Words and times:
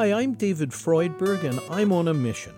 Hi, 0.00 0.14
I'm 0.14 0.32
David 0.32 0.70
Freudberg, 0.70 1.44
and 1.44 1.60
I'm 1.68 1.92
on 1.92 2.08
a 2.08 2.14
mission. 2.14 2.54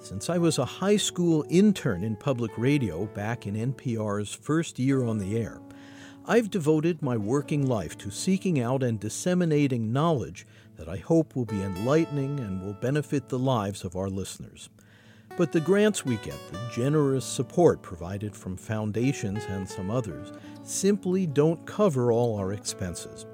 Since 0.00 0.28
I 0.28 0.36
was 0.36 0.58
a 0.58 0.66
high 0.66 0.98
school 0.98 1.42
intern 1.48 2.04
in 2.04 2.14
public 2.14 2.50
radio 2.58 3.06
back 3.06 3.46
in 3.46 3.54
NPR's 3.54 4.34
first 4.34 4.78
year 4.78 5.02
on 5.02 5.16
the 5.16 5.38
air, 5.38 5.62
I've 6.26 6.50
devoted 6.50 7.00
my 7.00 7.16
working 7.16 7.66
life 7.66 7.96
to 7.96 8.10
seeking 8.10 8.60
out 8.60 8.82
and 8.82 9.00
disseminating 9.00 9.94
knowledge 9.94 10.46
that 10.76 10.86
I 10.86 10.98
hope 10.98 11.34
will 11.34 11.46
be 11.46 11.62
enlightening 11.62 12.38
and 12.38 12.62
will 12.62 12.74
benefit 12.74 13.30
the 13.30 13.38
lives 13.38 13.82
of 13.82 13.96
our 13.96 14.10
listeners. 14.10 14.68
But 15.38 15.52
the 15.52 15.60
grants 15.60 16.04
we 16.04 16.18
get, 16.18 16.38
the 16.52 16.60
generous 16.74 17.24
support 17.24 17.80
provided 17.80 18.36
from 18.36 18.58
foundations 18.58 19.42
and 19.46 19.66
some 19.66 19.90
others, 19.90 20.34
simply 20.64 21.26
don't 21.26 21.64
cover 21.64 22.12
all 22.12 22.36
our 22.36 22.52
expenses. 22.52 23.24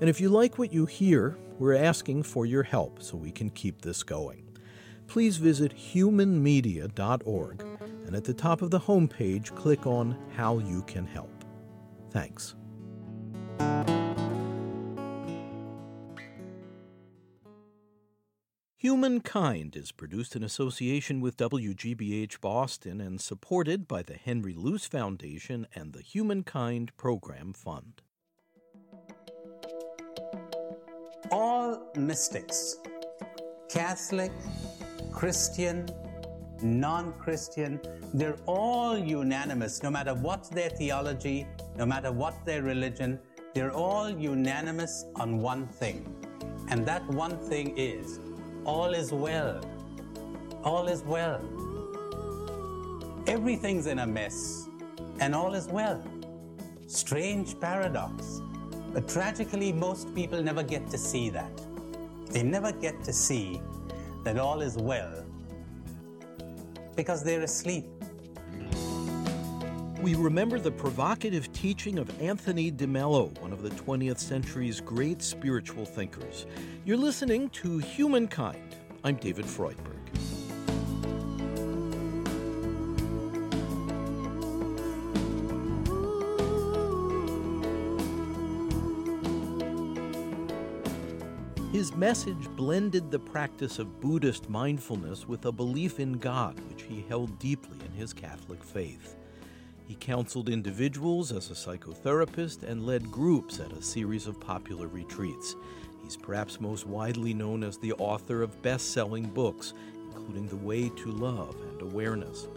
And 0.00 0.10
if 0.10 0.20
you 0.20 0.28
like 0.28 0.58
what 0.58 0.72
you 0.72 0.86
hear, 0.86 1.38
we're 1.58 1.74
asking 1.74 2.24
for 2.24 2.46
your 2.46 2.62
help 2.62 3.02
so 3.02 3.16
we 3.16 3.30
can 3.30 3.50
keep 3.50 3.82
this 3.82 4.02
going 4.02 4.46
please 5.06 5.36
visit 5.36 5.74
humanmedia.org 5.76 7.64
and 8.06 8.14
at 8.14 8.24
the 8.24 8.34
top 8.34 8.62
of 8.62 8.70
the 8.70 8.80
homepage, 8.80 9.54
click 9.54 9.86
on 9.86 10.16
How 10.36 10.58
You 10.58 10.82
Can 10.82 11.06
Help. 11.06 11.44
Thanks. 12.10 12.54
Humankind 18.76 19.74
is 19.74 19.90
produced 19.90 20.36
in 20.36 20.44
association 20.44 21.20
with 21.20 21.36
WGBH 21.36 22.40
Boston 22.40 23.00
and 23.00 23.20
supported 23.20 23.88
by 23.88 24.02
the 24.02 24.14
Henry 24.14 24.54
Luce 24.54 24.86
Foundation 24.86 25.66
and 25.74 25.92
the 25.92 26.02
Humankind 26.02 26.96
Program 26.96 27.52
Fund. 27.52 28.02
All 31.30 31.90
mystics, 31.96 32.76
Catholic, 33.68 34.32
Christian, 35.12 35.88
non 36.62 37.12
Christian, 37.14 37.80
they're 38.14 38.38
all 38.46 38.96
unanimous, 38.96 39.82
no 39.82 39.90
matter 39.90 40.14
what 40.14 40.50
their 40.50 40.70
theology, 40.70 41.46
no 41.76 41.84
matter 41.84 42.12
what 42.12 42.44
their 42.44 42.62
religion, 42.62 43.18
they're 43.54 43.72
all 43.72 44.10
unanimous 44.10 45.04
on 45.16 45.38
one 45.38 45.66
thing. 45.66 46.14
And 46.68 46.86
that 46.86 47.06
one 47.08 47.38
thing 47.48 47.76
is 47.76 48.20
all 48.64 48.92
is 48.92 49.12
well. 49.12 49.60
All 50.64 50.88
is 50.88 51.02
well. 51.02 51.40
Everything's 53.26 53.86
in 53.86 54.00
a 54.00 54.06
mess, 54.06 54.68
and 55.20 55.34
all 55.34 55.54
is 55.54 55.66
well. 55.68 56.02
Strange 56.86 57.58
paradox. 57.60 58.40
But 58.96 59.08
tragically, 59.08 59.74
most 59.74 60.14
people 60.14 60.42
never 60.42 60.62
get 60.62 60.88
to 60.88 60.96
see 60.96 61.28
that. 61.28 61.52
They 62.30 62.42
never 62.42 62.72
get 62.72 63.04
to 63.04 63.12
see 63.12 63.60
that 64.24 64.38
all 64.38 64.62
is 64.62 64.78
well 64.78 65.22
because 66.94 67.22
they're 67.22 67.42
asleep. 67.42 67.84
We 70.00 70.14
remember 70.14 70.58
the 70.58 70.70
provocative 70.70 71.52
teaching 71.52 71.98
of 71.98 72.08
Anthony 72.22 72.72
DeMello, 72.72 73.38
one 73.42 73.52
of 73.52 73.60
the 73.60 73.68
20th 73.68 74.18
century's 74.18 74.80
great 74.80 75.20
spiritual 75.20 75.84
thinkers. 75.84 76.46
You're 76.86 76.96
listening 76.96 77.50
to 77.50 77.76
Humankind. 77.76 78.76
I'm 79.04 79.16
David 79.16 79.44
Freudberg. 79.44 79.95
His 91.86 91.94
message 91.94 92.48
blended 92.56 93.12
the 93.12 93.18
practice 93.20 93.78
of 93.78 94.00
Buddhist 94.00 94.50
mindfulness 94.50 95.28
with 95.28 95.46
a 95.46 95.52
belief 95.52 96.00
in 96.00 96.14
God, 96.14 96.58
which 96.68 96.82
he 96.82 97.04
held 97.08 97.38
deeply 97.38 97.78
in 97.86 97.92
his 97.92 98.12
Catholic 98.12 98.64
faith. 98.64 99.14
He 99.86 99.94
counseled 99.94 100.48
individuals 100.48 101.30
as 101.30 101.48
a 101.48 101.54
psychotherapist 101.54 102.64
and 102.64 102.84
led 102.84 103.08
groups 103.12 103.60
at 103.60 103.70
a 103.70 103.80
series 103.80 104.26
of 104.26 104.40
popular 104.40 104.88
retreats. 104.88 105.54
He's 106.02 106.16
perhaps 106.16 106.60
most 106.60 106.88
widely 106.88 107.32
known 107.32 107.62
as 107.62 107.78
the 107.78 107.92
author 107.92 108.42
of 108.42 108.60
best 108.62 108.90
selling 108.90 109.28
books, 109.28 109.72
including 110.06 110.48
The 110.48 110.56
Way 110.56 110.88
to 110.88 111.12
Love 111.12 111.54
and 111.70 111.82
Awareness. 111.82 112.48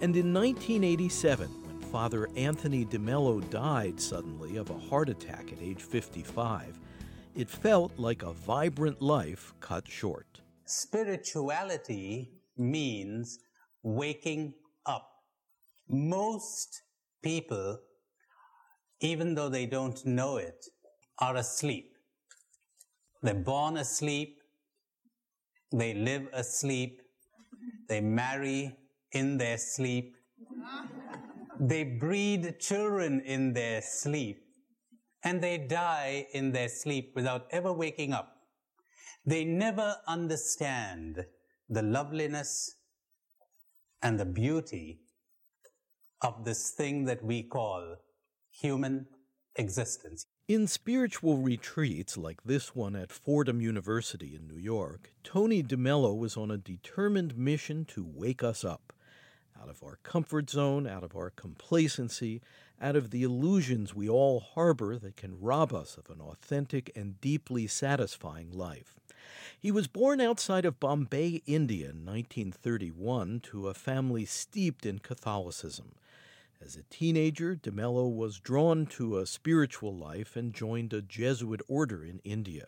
And 0.00 0.16
in 0.16 0.34
1987, 0.34 1.48
when 1.48 1.78
Father 1.92 2.28
Anthony 2.34 2.84
DeMello 2.84 3.48
died 3.50 4.00
suddenly 4.00 4.56
of 4.56 4.70
a 4.70 4.78
heart 4.78 5.08
attack 5.08 5.52
at 5.52 5.62
age 5.62 5.80
55, 5.80 6.80
it 7.34 7.50
felt 7.50 7.98
like 7.98 8.22
a 8.22 8.32
vibrant 8.32 9.02
life 9.02 9.52
cut 9.60 9.88
short. 9.88 10.40
Spirituality 10.66 12.30
means 12.56 13.40
waking 13.82 14.54
up. 14.86 15.08
Most 15.88 16.82
people, 17.22 17.78
even 19.00 19.34
though 19.34 19.48
they 19.48 19.66
don't 19.66 20.04
know 20.06 20.36
it, 20.36 20.64
are 21.18 21.36
asleep. 21.36 21.94
They're 23.22 23.34
born 23.34 23.78
asleep. 23.78 24.38
They 25.72 25.94
live 25.94 26.28
asleep. 26.32 27.00
They 27.88 28.00
marry 28.00 28.76
in 29.12 29.38
their 29.38 29.58
sleep. 29.58 30.14
They 31.58 31.84
breed 31.84 32.60
children 32.60 33.20
in 33.20 33.52
their 33.52 33.82
sleep 33.82 34.43
and 35.24 35.42
they 35.42 35.58
die 35.58 36.26
in 36.32 36.52
their 36.52 36.68
sleep 36.68 37.12
without 37.16 37.46
ever 37.50 37.72
waking 37.72 38.12
up. 38.12 38.36
They 39.26 39.44
never 39.44 39.96
understand 40.06 41.24
the 41.68 41.82
loveliness 41.82 42.76
and 44.02 44.20
the 44.20 44.26
beauty 44.26 45.00
of 46.20 46.44
this 46.44 46.70
thing 46.70 47.06
that 47.06 47.24
we 47.24 47.42
call 47.42 47.96
human 48.50 49.06
existence. 49.56 50.26
In 50.46 50.66
spiritual 50.66 51.38
retreats 51.38 52.18
like 52.18 52.44
this 52.44 52.74
one 52.74 52.94
at 52.94 53.10
Fordham 53.10 53.62
University 53.62 54.34
in 54.34 54.46
New 54.46 54.58
York, 54.58 55.14
Tony 55.22 55.62
DeMello 55.62 56.14
was 56.16 56.36
on 56.36 56.50
a 56.50 56.58
determined 56.58 57.38
mission 57.38 57.86
to 57.86 58.04
wake 58.06 58.42
us 58.42 58.62
up 58.62 58.92
out 59.60 59.70
of 59.70 59.82
our 59.82 59.98
comfort 60.02 60.50
zone, 60.50 60.86
out 60.86 61.02
of 61.02 61.16
our 61.16 61.30
complacency, 61.30 62.42
out 62.80 62.96
of 62.96 63.10
the 63.10 63.22
illusions 63.22 63.94
we 63.94 64.08
all 64.08 64.40
harbor 64.40 64.98
that 64.98 65.16
can 65.16 65.40
rob 65.40 65.72
us 65.72 65.96
of 65.96 66.10
an 66.10 66.20
authentic 66.20 66.90
and 66.96 67.20
deeply 67.20 67.66
satisfying 67.66 68.50
life. 68.52 68.94
He 69.58 69.70
was 69.70 69.86
born 69.86 70.20
outside 70.20 70.64
of 70.64 70.80
Bombay, 70.80 71.42
India 71.46 71.90
in 71.90 72.04
1931 72.04 73.40
to 73.44 73.68
a 73.68 73.74
family 73.74 74.24
steeped 74.24 74.84
in 74.84 74.98
Catholicism. 74.98 75.94
As 76.60 76.76
a 76.76 76.82
teenager, 76.84 77.56
DeMello 77.56 78.14
was 78.14 78.40
drawn 78.40 78.86
to 78.86 79.18
a 79.18 79.26
spiritual 79.26 79.94
life 79.96 80.36
and 80.36 80.54
joined 80.54 80.92
a 80.92 81.02
Jesuit 81.02 81.60
order 81.68 82.04
in 82.04 82.20
India. 82.24 82.66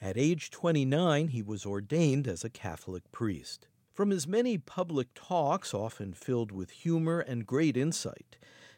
At 0.00 0.18
age 0.18 0.50
29, 0.50 1.28
he 1.28 1.42
was 1.42 1.64
ordained 1.64 2.26
as 2.26 2.44
a 2.44 2.50
Catholic 2.50 3.10
priest. 3.12 3.66
From 3.94 4.10
his 4.10 4.26
many 4.26 4.58
public 4.58 5.08
talks, 5.14 5.72
often 5.72 6.12
filled 6.12 6.52
with 6.52 6.70
humor 6.70 7.20
and 7.20 7.46
great 7.46 7.76
insight, 7.76 8.36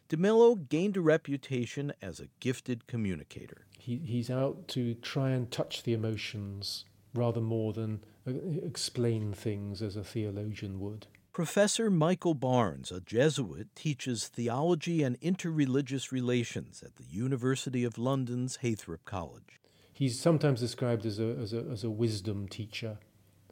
DeMello 0.09 0.69
gained 0.69 0.97
a 0.97 1.01
reputation 1.01 1.93
as 2.01 2.21
a 2.21 2.29
gifted 2.39 2.87
communicator. 2.87 3.67
He, 3.79 3.97
he's 4.05 4.31
out 4.31 4.69
to 4.69 4.95
try 4.95 5.31
and 5.31 5.51
touch 5.51 5.83
the 5.83 5.95
emotions 5.95 6.85
rather 7.13 7.41
more 7.41 7.73
than 7.73 8.05
uh, 8.27 8.33
explain 8.65 9.33
things 9.33 9.83
as 9.83 9.97
a 9.97 10.05
theologian 10.05 10.79
would. 10.81 11.09
Professor 11.33 11.91
Michael 11.91 12.35
Barnes, 12.35 12.93
a 12.93 13.01
Jesuit, 13.01 13.69
teaches 13.75 14.29
theology 14.29 15.03
and 15.03 15.21
interreligious 15.21 16.13
relations 16.13 16.83
at 16.83 16.97
the 16.97 17.05
University 17.05 17.85
of 17.85 17.99
London's 17.99 18.59
Heythrop 18.63 19.05
College. 19.05 19.61
He's 19.93 20.21
sometimes 20.21 20.61
described 20.61 21.05
as 21.05 21.19
a, 21.19 21.37
as 21.41 21.53
a, 21.53 21.65
as 21.71 21.85
a 21.85 21.91
wisdom 21.91 22.49
teacher, 22.49 22.99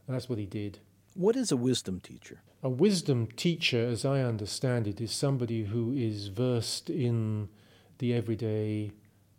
and 0.07 0.15
that's 0.15 0.29
what 0.29 0.39
he 0.39 0.47
did. 0.47 0.79
What 1.15 1.37
is 1.37 1.53
a 1.53 1.57
wisdom 1.57 2.01
teacher? 2.01 2.43
A 2.65 2.71
wisdom 2.71 3.27
teacher, 3.27 3.87
as 3.89 4.07
I 4.07 4.23
understand 4.23 4.87
it, 4.87 4.99
is 4.99 5.13
somebody 5.13 5.65
who 5.65 5.93
is 5.93 6.29
versed 6.29 6.89
in 6.89 7.51
the 7.99 8.15
everyday 8.15 8.93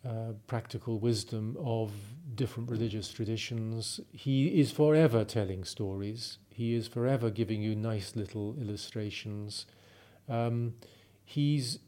uh, 0.07 0.33
practical 0.45 1.00
wisdom 1.00 1.57
of 1.60 1.92
different 2.36 2.69
religious 2.69 3.12
traditions. 3.12 4.00
He 4.12 4.60
is 4.60 4.72
forever 4.72 5.24
telling 5.24 5.63
stories, 5.63 6.38
he 6.51 6.75
is 6.75 6.88
forever 6.88 7.31
giving 7.31 7.63
you 7.63 7.75
nice 7.75 8.16
little 8.16 8.56
illustrations. 8.62 9.66
Um, 10.30 10.75
he's, 11.24 11.80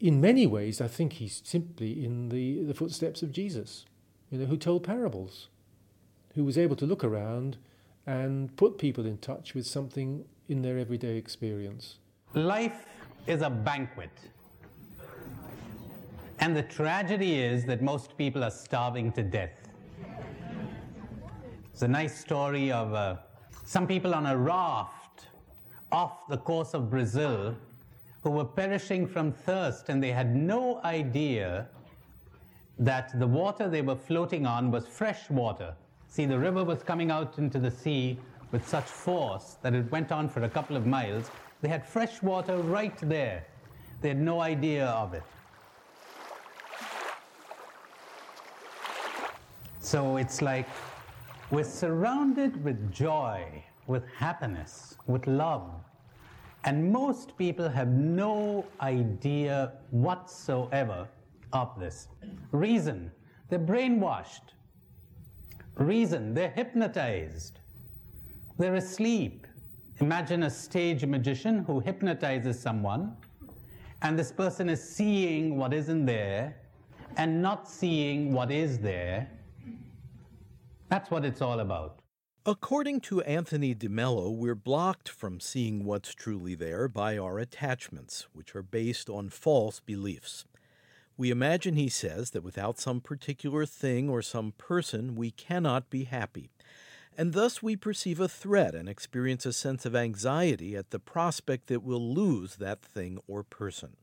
in 0.00 0.20
many 0.20 0.46
ways, 0.46 0.82
I 0.82 0.88
think 0.88 1.14
he's 1.14 1.40
simply 1.46 2.04
in 2.04 2.28
the, 2.28 2.62
the 2.64 2.74
footsteps 2.74 3.22
of 3.22 3.32
Jesus, 3.32 3.86
you 4.30 4.36
know, 4.36 4.44
who 4.44 4.58
told 4.58 4.84
parables, 4.84 5.48
who 6.34 6.44
was 6.44 6.58
able 6.58 6.76
to 6.76 6.84
look 6.84 7.02
around 7.02 7.56
and 8.06 8.54
put 8.56 8.76
people 8.76 9.06
in 9.06 9.16
touch 9.16 9.54
with 9.54 9.66
something 9.66 10.26
in 10.48 10.62
their 10.62 10.78
everyday 10.78 11.16
experience. 11.16 11.98
Life 12.34 12.86
is 13.26 13.42
a 13.42 13.50
banquet. 13.50 14.10
And 16.40 16.56
the 16.56 16.62
tragedy 16.62 17.40
is 17.40 17.64
that 17.66 17.82
most 17.82 18.16
people 18.16 18.44
are 18.44 18.50
starving 18.50 19.12
to 19.12 19.22
death. 19.22 19.68
It's 21.72 21.82
a 21.82 21.88
nice 21.88 22.18
story 22.18 22.72
of 22.72 22.94
uh, 22.94 23.16
some 23.64 23.86
people 23.86 24.14
on 24.14 24.26
a 24.26 24.36
raft 24.36 25.26
off 25.92 26.26
the 26.28 26.38
coast 26.38 26.74
of 26.74 26.90
Brazil 26.90 27.54
who 28.22 28.30
were 28.30 28.44
perishing 28.44 29.06
from 29.06 29.32
thirst 29.32 29.88
and 29.88 30.02
they 30.02 30.10
had 30.10 30.34
no 30.34 30.80
idea 30.84 31.68
that 32.78 33.18
the 33.18 33.26
water 33.26 33.68
they 33.68 33.82
were 33.82 33.96
floating 33.96 34.46
on 34.46 34.70
was 34.70 34.86
fresh 34.86 35.28
water. 35.30 35.74
See, 36.08 36.24
the 36.24 36.38
river 36.38 36.64
was 36.64 36.82
coming 36.82 37.10
out 37.10 37.38
into 37.38 37.58
the 37.58 37.70
sea 37.70 38.18
with 38.52 38.66
such 38.66 38.84
force 38.84 39.56
that 39.62 39.74
it 39.74 39.90
went 39.90 40.12
on 40.12 40.28
for 40.28 40.42
a 40.42 40.48
couple 40.48 40.76
of 40.76 40.86
miles. 40.86 41.30
They 41.60 41.68
had 41.68 41.86
fresh 41.86 42.22
water 42.22 42.58
right 42.58 42.96
there. 43.02 43.46
They 44.00 44.08
had 44.08 44.20
no 44.20 44.40
idea 44.40 44.86
of 44.86 45.14
it. 45.14 45.22
So 49.80 50.18
it's 50.18 50.42
like 50.42 50.68
we're 51.50 51.64
surrounded 51.64 52.62
with 52.62 52.92
joy, 52.92 53.64
with 53.86 54.04
happiness, 54.16 54.96
with 55.06 55.26
love. 55.26 55.70
And 56.64 56.92
most 56.92 57.36
people 57.38 57.68
have 57.68 57.88
no 57.88 58.66
idea 58.80 59.72
whatsoever 59.90 61.08
of 61.52 61.78
this. 61.80 62.08
Reason, 62.52 63.10
they're 63.48 63.58
brainwashed. 63.58 64.52
Reason, 65.76 66.34
they're 66.34 66.50
hypnotized. 66.50 67.60
They're 68.58 68.74
asleep. 68.74 69.46
Imagine 70.00 70.42
a 70.42 70.50
stage 70.50 71.04
magician 71.04 71.60
who 71.60 71.78
hypnotizes 71.78 72.58
someone, 72.58 73.16
and 74.02 74.18
this 74.18 74.32
person 74.32 74.68
is 74.68 74.82
seeing 74.82 75.56
what 75.56 75.72
isn't 75.72 76.06
there 76.06 76.56
and 77.16 77.40
not 77.40 77.68
seeing 77.68 78.32
what 78.32 78.50
is 78.50 78.80
there. 78.80 79.30
That's 80.88 81.08
what 81.08 81.24
it's 81.24 81.40
all 81.40 81.60
about. 81.60 82.00
According 82.44 83.00
to 83.02 83.20
Anthony 83.22 83.76
DeMello, 83.76 84.34
we're 84.34 84.54
blocked 84.56 85.08
from 85.08 85.38
seeing 85.38 85.84
what's 85.84 86.12
truly 86.12 86.56
there 86.56 86.88
by 86.88 87.16
our 87.16 87.38
attachments, 87.38 88.26
which 88.32 88.56
are 88.56 88.62
based 88.62 89.08
on 89.08 89.28
false 89.28 89.78
beliefs. 89.78 90.46
We 91.16 91.30
imagine, 91.30 91.74
he 91.74 91.88
says, 91.88 92.30
that 92.30 92.42
without 92.42 92.78
some 92.78 93.00
particular 93.00 93.66
thing 93.66 94.08
or 94.08 94.22
some 94.22 94.52
person, 94.58 95.14
we 95.14 95.30
cannot 95.30 95.90
be 95.90 96.04
happy. 96.04 96.50
And 97.18 97.32
thus 97.32 97.60
we 97.60 97.74
perceive 97.74 98.20
a 98.20 98.28
threat 98.28 98.76
and 98.76 98.88
experience 98.88 99.44
a 99.44 99.52
sense 99.52 99.84
of 99.84 99.96
anxiety 99.96 100.76
at 100.76 100.90
the 100.90 101.00
prospect 101.00 101.66
that 101.66 101.82
we'll 101.82 102.14
lose 102.14 102.56
that 102.56 102.80
thing 102.80 103.18
or 103.26 103.42
person. 103.42 103.96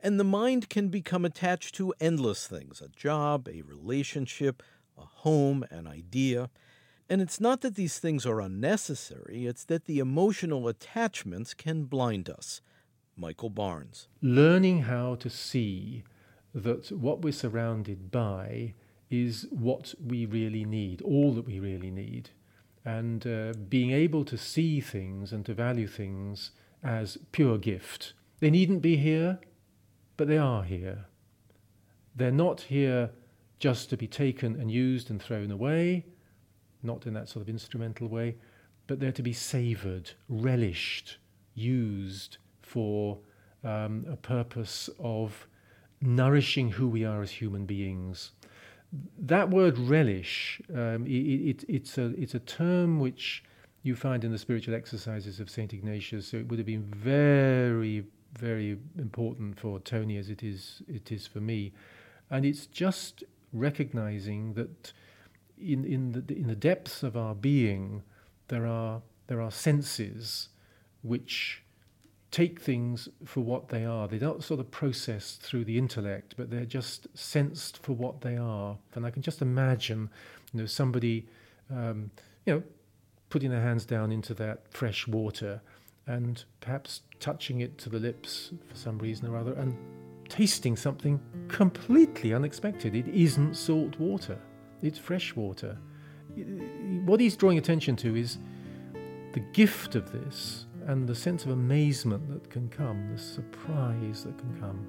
And 0.00 0.18
the 0.18 0.24
mind 0.24 0.70
can 0.70 0.88
become 0.88 1.26
attached 1.26 1.74
to 1.74 1.92
endless 2.00 2.46
things 2.46 2.80
a 2.80 2.88
job, 2.88 3.48
a 3.48 3.60
relationship, 3.60 4.62
a 4.96 5.02
home, 5.02 5.62
an 5.70 5.86
idea. 5.86 6.48
And 7.06 7.20
it's 7.20 7.38
not 7.38 7.60
that 7.60 7.74
these 7.74 7.98
things 7.98 8.24
are 8.24 8.40
unnecessary, 8.40 9.44
it's 9.44 9.64
that 9.64 9.84
the 9.84 9.98
emotional 9.98 10.68
attachments 10.68 11.52
can 11.52 11.84
blind 11.84 12.30
us. 12.30 12.62
Michael 13.14 13.50
Barnes. 13.50 14.08
Learning 14.22 14.82
how 14.82 15.16
to 15.16 15.28
see 15.28 16.02
that 16.54 16.90
what 16.92 17.20
we're 17.20 17.32
surrounded 17.32 18.10
by 18.10 18.72
is 19.10 19.46
what 19.50 19.94
we 20.02 20.24
really 20.24 20.64
need, 20.64 21.02
all 21.02 21.34
that 21.34 21.46
we 21.46 21.60
really 21.60 21.90
need. 21.90 22.30
And 22.84 23.26
uh, 23.26 23.52
being 23.68 23.90
able 23.90 24.24
to 24.24 24.38
see 24.38 24.80
things 24.80 25.32
and 25.32 25.44
to 25.46 25.54
value 25.54 25.86
things 25.86 26.52
as 26.82 27.18
pure 27.32 27.58
gift. 27.58 28.14
They 28.40 28.50
needn't 28.50 28.82
be 28.82 28.96
here, 28.96 29.40
but 30.16 30.28
they 30.28 30.38
are 30.38 30.62
here. 30.62 31.06
They're 32.14 32.30
not 32.30 32.62
here 32.62 33.10
just 33.58 33.90
to 33.90 33.96
be 33.96 34.06
taken 34.06 34.60
and 34.60 34.70
used 34.70 35.10
and 35.10 35.20
thrown 35.20 35.50
away, 35.50 36.06
not 36.82 37.06
in 37.06 37.14
that 37.14 37.28
sort 37.28 37.42
of 37.42 37.48
instrumental 37.48 38.08
way, 38.08 38.36
but 38.86 39.00
they're 39.00 39.12
to 39.12 39.22
be 39.22 39.32
savoured, 39.32 40.10
relished, 40.28 41.18
used 41.54 42.38
for 42.62 43.18
um, 43.64 44.06
a 44.10 44.16
purpose 44.16 44.88
of 44.98 45.46
nourishing 46.00 46.70
who 46.70 46.88
we 46.88 47.04
are 47.04 47.22
as 47.22 47.30
human 47.30 47.66
beings. 47.66 48.32
That 49.18 49.50
word 49.50 49.78
relish, 49.78 50.60
um, 50.74 51.06
it, 51.06 51.10
it, 51.10 51.64
it's, 51.68 51.98
a, 51.98 52.06
it's 52.20 52.34
a 52.34 52.40
term 52.40 53.00
which 53.00 53.44
you 53.82 53.94
find 53.94 54.24
in 54.24 54.32
the 54.32 54.38
spiritual 54.38 54.74
exercises 54.74 55.40
of 55.40 55.50
St. 55.50 55.72
Ignatius, 55.72 56.28
so 56.28 56.38
it 56.38 56.48
would 56.48 56.58
have 56.58 56.66
been 56.66 56.82
very, 56.82 58.04
very 58.38 58.78
important 58.98 59.58
for 59.58 59.78
Tony 59.80 60.16
as 60.16 60.30
it 60.30 60.42
is, 60.42 60.82
it 60.88 61.12
is 61.12 61.26
for 61.26 61.40
me. 61.40 61.72
And 62.30 62.44
it's 62.44 62.66
just 62.66 63.24
recognizing 63.52 64.54
that 64.54 64.92
in, 65.60 65.84
in, 65.84 66.12
the, 66.12 66.34
in 66.34 66.46
the 66.46 66.56
depths 66.56 67.02
of 67.02 67.16
our 67.16 67.34
being, 67.34 68.02
there 68.48 68.66
are, 68.66 69.02
there 69.26 69.40
are 69.40 69.50
senses 69.50 70.48
which 71.02 71.62
take 72.30 72.60
things 72.60 73.08
for 73.24 73.40
what 73.40 73.68
they 73.68 73.84
are. 73.84 74.06
They're 74.06 74.20
not 74.20 74.44
sort 74.44 74.60
of 74.60 74.70
processed 74.70 75.42
through 75.42 75.64
the 75.64 75.78
intellect, 75.78 76.34
but 76.36 76.50
they're 76.50 76.64
just 76.64 77.06
sensed 77.14 77.82
for 77.82 77.92
what 77.92 78.20
they 78.20 78.36
are. 78.36 78.76
And 78.94 79.06
I 79.06 79.10
can 79.10 79.22
just 79.22 79.40
imagine, 79.40 80.10
you 80.52 80.60
know, 80.60 80.66
somebody, 80.66 81.26
um, 81.70 82.10
you 82.44 82.54
know, 82.54 82.62
putting 83.30 83.50
their 83.50 83.62
hands 83.62 83.84
down 83.84 84.12
into 84.12 84.34
that 84.34 84.70
fresh 84.70 85.06
water 85.06 85.60
and 86.06 86.44
perhaps 86.60 87.02
touching 87.20 87.60
it 87.60 87.78
to 87.78 87.88
the 87.88 87.98
lips 87.98 88.52
for 88.68 88.76
some 88.76 88.98
reason 88.98 89.28
or 89.28 89.36
other 89.36 89.52
and 89.54 89.76
tasting 90.28 90.76
something 90.76 91.20
completely 91.48 92.34
unexpected. 92.34 92.94
It 92.94 93.08
isn't 93.08 93.54
salt 93.54 93.98
water, 93.98 94.38
it's 94.82 94.98
fresh 94.98 95.34
water. 95.34 95.76
What 97.04 97.20
he's 97.20 97.36
drawing 97.36 97.58
attention 97.58 97.96
to 97.96 98.14
is 98.14 98.38
the 99.32 99.40
gift 99.40 99.94
of 99.94 100.12
this 100.12 100.66
and 100.88 101.06
the 101.06 101.14
sense 101.14 101.44
of 101.44 101.50
amazement 101.50 102.26
that 102.30 102.48
can 102.48 102.66
come, 102.70 103.12
the 103.12 103.18
surprise 103.18 104.24
that 104.24 104.36
can 104.38 104.58
come. 104.58 104.86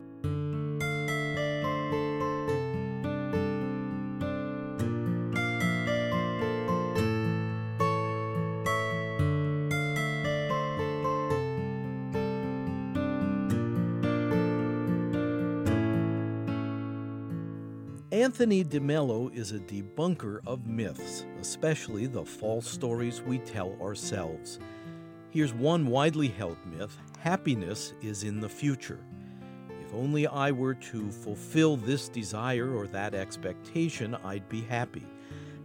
Anthony 18.12 18.64
DeMello 18.64 19.36
is 19.36 19.52
a 19.52 19.60
debunker 19.60 20.40
of 20.48 20.66
myths, 20.66 21.26
especially 21.42 22.06
the 22.06 22.24
false 22.24 22.70
stories 22.70 23.22
we 23.22 23.40
tell 23.40 23.76
ourselves. 23.82 24.60
Here's 25.32 25.54
one 25.54 25.86
widely 25.86 26.28
held 26.28 26.58
myth 26.66 26.98
happiness 27.20 27.94
is 28.02 28.24
in 28.24 28.40
the 28.40 28.50
future. 28.50 29.00
If 29.86 29.94
only 29.94 30.26
I 30.26 30.50
were 30.50 30.74
to 30.74 31.12
fulfill 31.12 31.78
this 31.78 32.10
desire 32.10 32.74
or 32.74 32.88
that 32.88 33.14
expectation, 33.14 34.16
I'd 34.24 34.50
be 34.50 34.62
happy. 34.62 35.06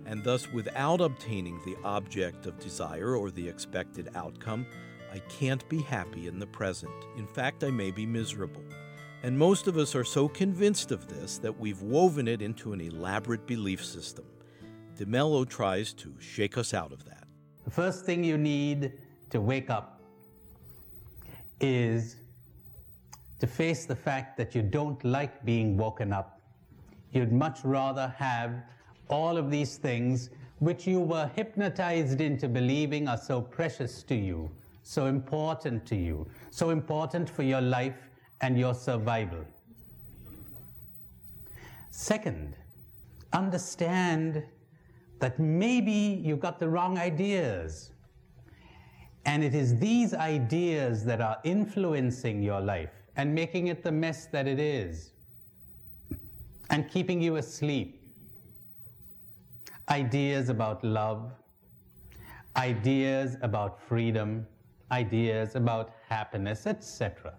And 0.04 0.22
thus, 0.22 0.52
without 0.52 1.00
obtaining 1.00 1.60
the 1.64 1.76
object 1.82 2.44
of 2.44 2.58
desire 2.58 3.16
or 3.16 3.30
the 3.30 3.48
expected 3.48 4.10
outcome, 4.14 4.66
I 5.10 5.20
can't 5.30 5.66
be 5.70 5.80
happy 5.80 6.26
in 6.26 6.38
the 6.38 6.46
present. 6.46 6.92
In 7.16 7.26
fact, 7.26 7.64
I 7.64 7.70
may 7.70 7.90
be 7.90 8.04
miserable. 8.04 8.64
And 9.22 9.38
most 9.38 9.66
of 9.66 9.78
us 9.78 9.94
are 9.94 10.04
so 10.04 10.28
convinced 10.28 10.92
of 10.92 11.08
this 11.08 11.38
that 11.38 11.58
we've 11.58 11.80
woven 11.80 12.28
it 12.28 12.42
into 12.42 12.74
an 12.74 12.82
elaborate 12.82 13.46
belief 13.46 13.82
system. 13.82 14.26
DeMello 14.98 15.48
tries 15.48 15.94
to 15.94 16.14
shake 16.18 16.58
us 16.58 16.74
out 16.74 16.92
of 16.92 17.04
that. 17.06 17.26
The 17.64 17.70
first 17.70 18.04
thing 18.04 18.22
you 18.22 18.36
need 18.36 18.92
to 19.34 19.40
wake 19.40 19.68
up 19.68 20.00
is 21.60 22.16
to 23.40 23.48
face 23.48 23.84
the 23.84 23.96
fact 23.96 24.36
that 24.36 24.54
you 24.54 24.62
don't 24.62 25.04
like 25.04 25.44
being 25.44 25.76
woken 25.76 26.12
up. 26.12 26.40
You'd 27.12 27.32
much 27.32 27.64
rather 27.64 28.14
have 28.16 28.62
all 29.08 29.36
of 29.36 29.50
these 29.50 29.76
things 29.76 30.30
which 30.60 30.86
you 30.86 31.00
were 31.00 31.28
hypnotized 31.34 32.20
into 32.20 32.48
believing 32.48 33.08
are 33.08 33.18
so 33.18 33.40
precious 33.40 34.04
to 34.04 34.14
you, 34.14 34.48
so 34.84 35.06
important 35.06 35.84
to 35.86 35.96
you, 35.96 36.28
so 36.50 36.70
important 36.70 37.28
for 37.28 37.42
your 37.42 37.60
life 37.60 38.08
and 38.40 38.56
your 38.56 38.72
survival. 38.72 39.44
Second, 41.90 42.56
understand 43.32 44.44
that 45.18 45.40
maybe 45.40 46.22
you 46.22 46.36
got 46.36 46.60
the 46.60 46.68
wrong 46.68 46.98
ideas. 46.98 47.90
And 49.26 49.42
it 49.42 49.54
is 49.54 49.78
these 49.78 50.14
ideas 50.14 51.04
that 51.04 51.20
are 51.20 51.38
influencing 51.44 52.42
your 52.42 52.60
life 52.60 52.90
and 53.16 53.34
making 53.34 53.68
it 53.68 53.82
the 53.82 53.92
mess 53.92 54.26
that 54.26 54.46
it 54.46 54.58
is 54.58 55.12
and 56.70 56.90
keeping 56.90 57.22
you 57.22 57.36
asleep. 57.36 58.00
Ideas 59.88 60.48
about 60.48 60.82
love, 60.84 61.32
ideas 62.56 63.36
about 63.42 63.80
freedom, 63.88 64.46
ideas 64.90 65.54
about 65.54 65.92
happiness, 66.08 66.66
etc. 66.66 67.34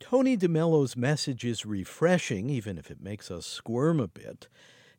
Tony 0.00 0.36
DeMello's 0.36 0.96
message 0.96 1.44
is 1.44 1.64
refreshing, 1.64 2.50
even 2.50 2.78
if 2.78 2.90
it 2.90 3.00
makes 3.00 3.30
us 3.30 3.46
squirm 3.46 4.00
a 4.00 4.08
bit. 4.08 4.48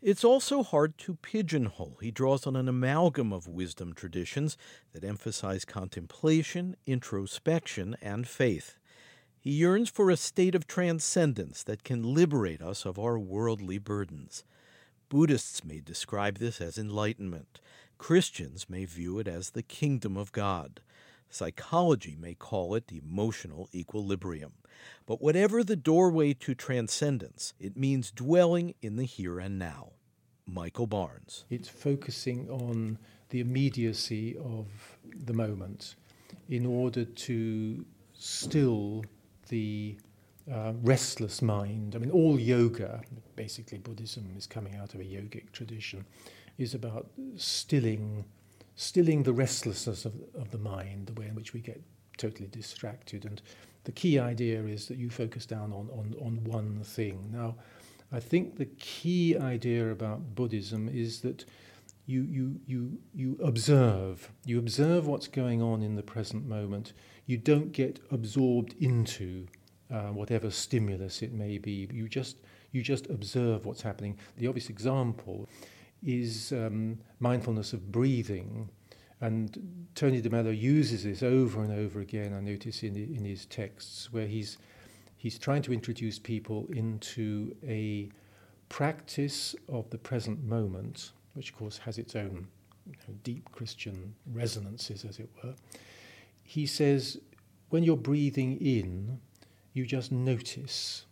It's 0.08 0.24
also 0.24 0.62
hard 0.62 1.00
to 1.00 1.16
pigeonhole. 1.16 1.98
He 2.00 2.12
draws 2.12 2.46
on 2.46 2.56
an 2.56 2.70
amalgam 2.70 3.34
of 3.34 3.48
wisdom 3.48 3.94
traditions 3.94 4.56
that 4.94 5.04
emphasize 5.04 5.66
contemplation, 5.66 6.76
introspection, 6.86 7.96
and 8.04 8.28
faith. 8.28 8.78
He 9.40 9.50
yearns 9.50 9.90
for 9.90 10.12
a 10.12 10.16
state 10.16 10.54
of 10.54 10.68
transcendence 10.68 11.64
that 11.64 11.84
can 11.84 12.14
liberate 12.14 12.62
us 12.62 12.86
of 12.86 13.00
our 13.00 13.18
worldly 13.18 13.80
burdens. 13.80 14.44
Buddhists 15.10 15.66
may 15.66 15.80
describe 15.80 16.38
this 16.38 16.62
as 16.62 16.78
enlightenment. 16.78 17.60
Christians 17.98 18.70
may 18.70 18.86
view 18.86 19.18
it 19.18 19.28
as 19.28 19.50
the 19.50 19.64
kingdom 19.64 20.18
of 20.18 20.32
God. 20.32 20.82
Psychology 21.32 22.16
may 22.16 22.36
call 22.36 22.76
it 22.76 22.92
emotional 22.92 23.70
equilibrium. 23.74 24.54
But 25.08 25.20
whatever 25.20 25.64
the 25.64 25.76
doorway 25.76 26.34
to 26.36 26.54
transcendence, 26.54 27.56
it 27.60 27.76
means 27.76 28.12
dwelling 28.12 28.76
in 28.84 28.98
the 28.98 29.06
here 29.06 29.40
and 29.40 29.58
now. 29.58 29.94
Michael 30.48 30.88
Barnes. 30.88 31.46
It's 31.50 31.68
focusing 31.68 32.50
on 32.50 32.98
the 33.30 33.40
immediacy 33.40 34.38
of 34.38 34.68
the 35.26 35.34
moment 35.34 35.96
in 36.50 36.66
order 36.66 37.06
to 37.06 37.86
still 38.14 39.04
the 39.50 39.98
uh, 40.52 40.74
restless 40.82 41.42
mind. 41.42 41.96
I 41.96 42.00
mean, 42.00 42.12
all 42.12 42.40
yoga, 42.40 43.02
basically 43.36 43.80
Buddhism 43.80 44.32
is 44.38 44.46
coming 44.46 44.76
out 44.76 44.94
of 44.94 45.00
a 45.00 45.04
yogic 45.04 45.52
tradition, 45.52 46.06
is 46.58 46.74
about 46.74 47.08
stilling, 47.36 48.26
stilling 48.76 49.24
the 49.24 49.34
restlessness 49.34 50.06
of, 50.06 50.14
of 50.36 50.52
the 50.52 50.58
mind, 50.58 51.08
the 51.08 51.14
way 51.14 51.28
in 51.28 51.36
which 51.36 51.54
we 51.54 51.60
get 51.60 51.82
totally 52.18 52.48
distracted. 52.48 53.26
And 53.26 53.42
the 53.84 53.92
key 53.92 54.20
idea 54.20 54.64
is 54.64 54.88
that 54.88 54.98
you 54.98 55.10
focus 55.10 55.46
down 55.46 55.74
on, 55.74 55.90
on, 55.92 56.16
on 56.22 56.44
one 56.44 56.84
thing. 56.84 57.30
Now, 57.34 57.56
I 58.12 58.20
think 58.20 58.58
the 58.58 58.66
key 58.66 59.38
idea 59.38 59.92
about 59.92 60.36
Buddhism 60.36 60.88
is 60.88 61.22
that 61.22 61.46
you, 62.06 62.22
you, 62.22 62.60
you, 62.68 62.98
you 63.14 63.38
observe. 63.44 64.32
You 64.46 64.60
observe 64.60 65.08
what's 65.08 65.28
going 65.28 65.62
on 65.62 65.82
in 65.82 65.96
the 65.96 66.04
present 66.04 66.48
moment. 66.48 66.94
You 67.26 67.38
don't 67.38 67.72
get 67.72 68.00
absorbed 68.12 68.76
into 68.80 69.48
uh, 69.92 70.10
whatever 70.10 70.52
stimulus 70.52 71.22
it 71.22 71.34
may 71.34 71.58
be. 71.58 71.88
You 71.92 72.08
just, 72.08 72.38
you 72.72 72.82
just 72.84 73.10
observe 73.10 73.66
what's 73.66 73.82
happening. 73.82 74.18
The 74.38 74.48
obvious 74.48 74.70
example 74.70 75.50
is 76.04 76.52
um, 76.52 77.00
mindfulness 77.20 77.74
of 77.74 77.92
breathing. 77.92 78.70
And 79.22 79.88
Tony 79.96 80.22
de 80.22 80.30
Mello 80.30 80.52
uses 80.52 81.04
this 81.04 81.24
over 81.24 81.64
and 81.64 81.72
over 81.72 82.02
again, 82.02 82.34
I 82.34 82.42
notice 82.42 82.84
in, 82.84 82.96
in 82.96 83.26
his 83.26 83.46
texts, 83.46 84.12
where 84.12 84.28
he's, 84.28 84.58
he's 85.26 85.40
trying 85.40 85.64
to 85.64 85.74
introduce 85.74 86.20
people 86.20 86.68
into 86.70 87.56
a 87.68 88.08
practice 88.70 89.56
of 89.68 89.90
the 89.90 89.98
present 89.98 90.44
moment, 90.44 91.14
which 91.34 91.50
of 91.50 91.58
course 91.58 91.80
has 91.80 91.98
its 91.98 92.16
own 92.16 92.48
you 92.86 92.94
know, 93.08 93.16
deep 93.24 93.52
Christian 93.52 94.14
resonances, 94.32 95.04
as 95.04 95.18
it 95.18 95.28
were. 95.44 95.56
He 96.44 96.68
says, 96.68 97.18
when 97.70 97.82
you're 97.82 97.98
breathing 97.98 98.58
in, 98.62 99.20
you 99.74 99.88
just 99.88 100.12
notice 100.12 101.08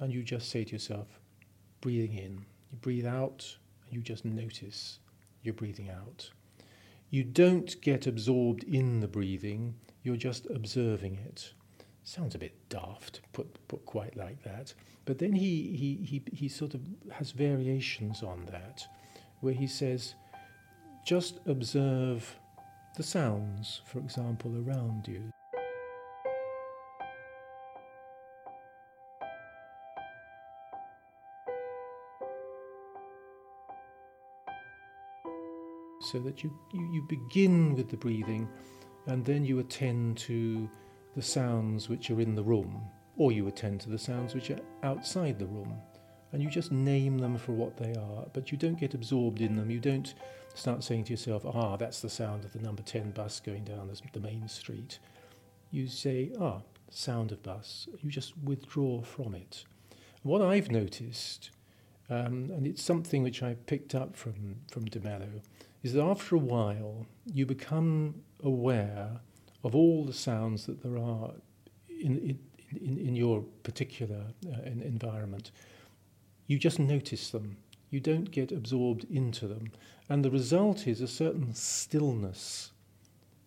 and 0.00 0.12
you 0.12 0.24
just 0.24 0.48
say 0.48 0.64
to 0.64 0.72
yourself, 0.72 1.06
breathing 1.80 2.14
in. 2.18 2.44
You 2.72 2.78
breathe 2.80 3.06
out 3.06 3.58
and 3.86 3.94
you 3.94 4.02
just 4.02 4.24
notice 4.24 4.98
you're 5.44 5.54
breathing 5.54 5.88
out. 5.88 6.28
You 7.10 7.22
don't 7.22 7.80
get 7.80 8.08
absorbed 8.08 8.64
in 8.64 8.98
the 8.98 9.06
breathing, 9.06 9.76
you're 10.02 10.16
just 10.16 10.50
observing 10.50 11.20
it. 11.24 11.52
Sounds 12.04 12.34
a 12.34 12.38
bit 12.38 12.68
daft, 12.68 13.20
put, 13.32 13.68
put 13.68 13.86
quite 13.86 14.16
like 14.16 14.42
that. 14.42 14.74
But 15.04 15.18
then 15.18 15.32
he, 15.32 15.76
he, 15.76 16.04
he, 16.04 16.22
he 16.32 16.48
sort 16.48 16.74
of 16.74 16.80
has 17.12 17.30
variations 17.30 18.22
on 18.22 18.46
that, 18.50 18.86
where 19.40 19.54
he 19.54 19.68
says, 19.68 20.14
just 21.06 21.38
observe 21.46 22.38
the 22.96 23.02
sounds, 23.02 23.82
for 23.84 23.98
example, 24.00 24.52
around 24.66 25.06
you. 25.06 25.32
so 36.10 36.18
that 36.18 36.42
you, 36.42 36.52
you, 36.74 36.92
you 36.92 37.02
begin 37.08 37.74
with 37.74 37.88
the 37.88 37.96
breathing 37.96 38.48
and 39.06 39.24
then 39.24 39.44
you 39.44 39.60
attend 39.60 40.18
to 40.18 40.68
the 41.14 41.22
sounds 41.22 41.88
which 41.88 42.10
are 42.10 42.20
in 42.20 42.34
the 42.34 42.42
room, 42.42 42.82
or 43.16 43.32
you 43.32 43.46
attend 43.46 43.80
to 43.80 43.90
the 43.90 43.98
sounds 43.98 44.34
which 44.34 44.50
are 44.50 44.60
outside 44.82 45.38
the 45.38 45.46
room. 45.46 45.74
And 46.32 46.42
you 46.42 46.48
just 46.48 46.72
name 46.72 47.18
them 47.18 47.36
for 47.36 47.52
what 47.52 47.76
they 47.76 47.94
are, 47.94 48.26
but 48.32 48.50
you 48.50 48.56
don't 48.56 48.80
get 48.80 48.94
absorbed 48.94 49.42
in 49.42 49.56
them. 49.56 49.70
You 49.70 49.80
don't 49.80 50.14
start 50.54 50.82
saying 50.82 51.04
to 51.04 51.10
yourself, 51.12 51.44
ah, 51.44 51.76
that's 51.76 52.00
the 52.00 52.08
sound 52.08 52.44
of 52.44 52.52
the 52.52 52.58
number 52.58 52.82
10 52.82 53.10
bus 53.10 53.40
going 53.40 53.64
down 53.64 53.90
the 54.12 54.20
main 54.20 54.48
street. 54.48 54.98
You 55.70 55.88
say, 55.88 56.32
ah, 56.40 56.62
sound 56.90 57.32
of 57.32 57.42
bus. 57.42 57.88
You 58.00 58.10
just 58.10 58.32
withdraw 58.38 59.02
from 59.02 59.34
it. 59.34 59.64
What 60.22 60.40
I've 60.40 60.70
noticed, 60.70 61.50
um, 62.08 62.50
and 62.54 62.66
it's 62.66 62.82
something 62.82 63.22
which 63.22 63.42
I 63.42 63.54
picked 63.66 63.94
up 63.94 64.16
from, 64.16 64.56
from 64.70 64.86
De 64.86 65.00
Mello, 65.00 65.42
is 65.82 65.94
that 65.94 66.02
after 66.02 66.36
a 66.36 66.38
while 66.38 67.06
you 67.32 67.44
become 67.44 68.22
aware 68.42 69.20
of 69.64 69.74
all 69.74 70.04
the 70.04 70.12
sounds 70.12 70.66
that 70.66 70.82
there 70.82 70.98
are 70.98 71.32
in, 71.88 72.38
in, 72.70 72.98
in 72.98 73.16
your 73.16 73.42
particular 73.62 74.24
uh, 74.46 74.62
environment. 74.64 75.50
You 76.46 76.58
just 76.58 76.78
notice 76.78 77.30
them. 77.30 77.56
You 77.90 78.00
don't 78.00 78.30
get 78.30 78.52
absorbed 78.52 79.06
into 79.10 79.46
them. 79.46 79.72
And 80.08 80.24
the 80.24 80.30
result 80.30 80.86
is 80.86 81.00
a 81.00 81.08
certain 81.08 81.54
stillness 81.54 82.72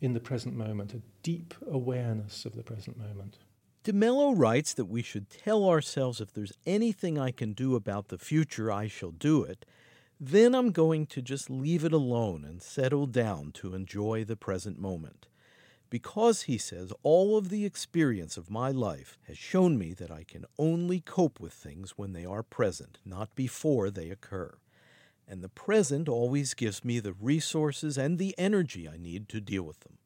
in 0.01 0.13
the 0.13 0.19
present 0.19 0.55
moment, 0.55 0.93
a 0.93 1.01
deep 1.23 1.53
awareness 1.69 2.45
of 2.45 2.55
the 2.55 2.63
present 2.63 2.97
moment. 2.97 3.37
De 3.83 3.93
Mello 3.93 4.31
writes 4.31 4.73
that 4.73 4.85
we 4.85 5.01
should 5.01 5.29
tell 5.29 5.67
ourselves 5.67 6.19
if 6.19 6.33
there's 6.33 6.53
anything 6.65 7.19
I 7.19 7.31
can 7.31 7.53
do 7.53 7.75
about 7.75 8.07
the 8.07 8.17
future, 8.17 8.71
I 8.71 8.87
shall 8.87 9.11
do 9.11 9.43
it. 9.43 9.65
Then 10.19 10.55
I'm 10.55 10.71
going 10.71 11.05
to 11.07 11.21
just 11.21 11.49
leave 11.49 11.83
it 11.83 11.93
alone 11.93 12.45
and 12.45 12.61
settle 12.61 13.05
down 13.05 13.51
to 13.53 13.75
enjoy 13.75 14.23
the 14.23 14.35
present 14.35 14.79
moment. 14.79 15.27
Because, 15.95 16.41
he 16.41 16.57
says, 16.57 16.91
all 17.03 17.37
of 17.37 17.47
the 17.47 17.63
experience 17.63 18.35
of 18.35 18.49
my 18.49 18.69
life 18.69 19.17
has 19.27 19.37
shown 19.37 19.77
me 19.77 19.93
that 19.93 20.11
I 20.11 20.25
can 20.25 20.43
only 20.59 20.99
cope 20.99 21.39
with 21.39 21.53
things 21.53 21.91
when 21.91 22.11
they 22.11 22.25
are 22.25 22.43
present, 22.43 22.97
not 23.05 23.33
before 23.33 23.89
they 23.89 24.09
occur. 24.09 24.57
And 25.25 25.41
the 25.41 25.47
present 25.47 26.09
always 26.09 26.53
gives 26.53 26.83
me 26.83 26.99
the 26.99 27.13
resources 27.13 27.97
and 27.97 28.17
the 28.17 28.35
energy 28.37 28.89
I 28.89 28.97
need 28.97 29.29
to 29.29 29.39
deal 29.39 29.63
with 29.63 29.79
them. 29.79 29.97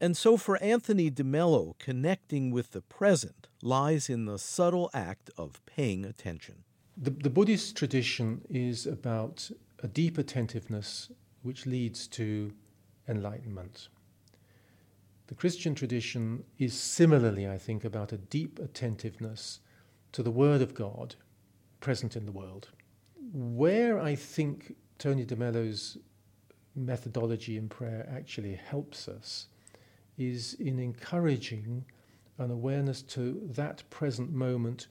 And 0.00 0.16
so, 0.16 0.38
for 0.38 0.56
Anthony 0.62 1.10
de 1.10 1.24
Mello, 1.24 1.76
connecting 1.78 2.50
with 2.50 2.70
the 2.70 2.80
present 2.80 3.48
lies 3.62 4.08
in 4.08 4.24
the 4.24 4.38
subtle 4.38 4.88
act 4.94 5.28
of 5.36 5.60
paying 5.66 6.06
attention. 6.06 6.64
The, 6.96 7.10
the 7.10 7.28
Buddhist 7.28 7.76
tradition 7.76 8.40
is 8.48 8.86
about 8.86 9.50
a 9.80 9.88
deep 9.88 10.16
attentiveness 10.16 11.10
which 11.42 11.66
leads 11.66 12.08
to 12.08 12.54
enlightenment. 13.06 13.88
The 15.32 15.38
Christian 15.38 15.74
tradition 15.74 16.44
is 16.58 16.78
similarly, 16.78 17.48
I 17.48 17.56
think, 17.56 17.86
about 17.86 18.12
a 18.12 18.18
deep 18.18 18.58
attentiveness 18.58 19.60
to 20.12 20.22
the 20.22 20.30
Word 20.30 20.60
of 20.60 20.74
God 20.74 21.14
present 21.80 22.16
in 22.16 22.26
the 22.26 22.32
world. 22.32 22.68
Where 23.32 23.98
I 23.98 24.14
think 24.14 24.76
Tony 24.98 25.24
DeMello's 25.24 25.96
methodology 26.76 27.56
in 27.56 27.70
prayer 27.70 28.06
actually 28.14 28.56
helps 28.56 29.08
us 29.08 29.46
is 30.18 30.52
in 30.60 30.78
encouraging 30.78 31.86
an 32.36 32.50
awareness 32.50 33.00
to 33.00 33.40
that 33.54 33.88
present 33.88 34.34
moment 34.34 34.88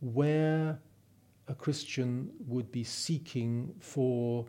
where 0.00 0.80
a 1.48 1.54
Christian 1.54 2.30
would 2.46 2.72
be 2.72 2.82
seeking 2.82 3.74
for 3.78 4.46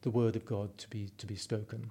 the 0.00 0.10
word 0.10 0.34
of 0.34 0.46
God 0.46 0.78
to 0.78 0.88
be, 0.88 1.10
to 1.18 1.26
be 1.26 1.36
spoken. 1.36 1.90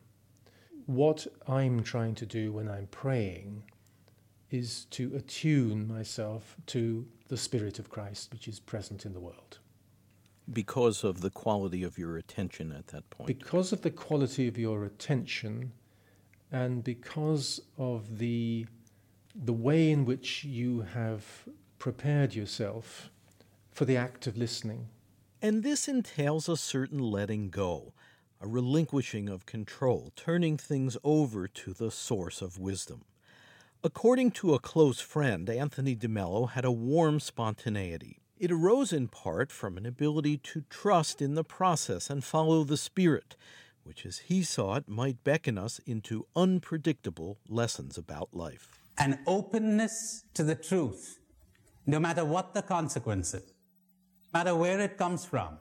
What 0.88 1.28
I'm 1.48 1.84
trying 1.84 2.16
to 2.16 2.26
do 2.26 2.54
when 2.54 2.70
I'm 2.70 2.88
praying 2.88 3.64
is 4.50 4.86
to 4.92 5.14
attune 5.16 5.86
myself 5.86 6.56
to 6.68 7.06
the 7.28 7.36
Spirit 7.36 7.78
of 7.78 7.90
Christ 7.90 8.32
which 8.32 8.48
is 8.48 8.62
present 8.62 9.06
in 9.06 9.14
the 9.14 9.20
world. 9.20 9.60
Because 10.52 11.04
of 11.04 11.20
the 11.20 11.30
quality 11.30 11.84
of 11.84 11.98
your 11.98 12.16
attention 12.16 12.72
at 12.72 12.88
that 12.88 13.10
point? 13.10 13.28
Because 13.28 13.74
of 13.74 13.82
the 13.82 13.92
quality 13.92 14.48
of 14.48 14.58
your 14.58 14.86
attention 14.86 15.74
and 16.54 16.86
because 16.86 17.60
of 17.78 18.18
the, 18.18 18.66
the 19.36 19.52
way 19.52 19.92
in 19.92 20.06
which 20.06 20.46
you 20.46 20.82
have 20.94 21.26
prepared 21.80 22.34
yourself 22.34 23.10
for 23.72 23.84
the 23.84 23.98
act 23.98 24.26
of 24.26 24.38
listening. 24.38 24.88
And 25.42 25.64
this 25.64 25.90
entails 25.90 26.48
a 26.48 26.56
certain 26.56 27.00
letting 27.00 27.50
go, 27.50 27.92
a 28.40 28.48
relinquishing 28.48 29.30
of 29.30 29.46
control, 29.46 30.12
turning 30.16 30.58
things 30.58 30.98
over 31.04 31.48
to 31.48 31.74
the 31.74 31.92
source 31.92 32.42
of 32.42 32.60
wisdom. 32.60 33.06
According 33.84 34.32
to 34.32 34.54
a 34.54 34.60
close 34.60 35.00
friend, 35.00 35.50
Anthony 35.50 35.96
de 35.96 36.08
Mello 36.08 36.48
had 36.48 36.66
a 36.66 36.72
warm 36.72 37.20
spontaneity. 37.20 38.20
It 38.38 38.52
arose 38.52 38.94
in 38.94 39.08
part 39.08 39.52
from 39.52 39.78
an 39.78 39.86
ability 39.86 40.38
to 40.38 40.64
trust 40.70 41.22
in 41.22 41.36
the 41.36 41.44
process 41.44 42.10
and 42.10 42.24
follow 42.24 42.64
the 42.64 42.78
Spirit, 42.78 43.36
which, 43.84 44.06
as 44.06 44.20
he 44.20 44.44
saw 44.44 44.76
it, 44.76 44.88
might 44.88 45.24
beckon 45.24 45.58
us 45.58 45.80
into 45.86 46.28
unpredictable 46.36 47.40
lessons 47.48 47.98
about 47.98 48.30
life. 48.34 48.80
An 49.00 49.20
openness 49.26 50.24
to 50.34 50.44
the 50.44 50.56
truth, 50.56 51.20
no 51.86 52.00
matter 52.00 52.26
what 52.26 52.54
the 52.54 52.62
consequences, 52.62 53.54
no 54.34 54.40
matter 54.40 54.56
where 54.56 54.80
it 54.80 54.98
comes 54.98 55.24
from, 55.24 55.60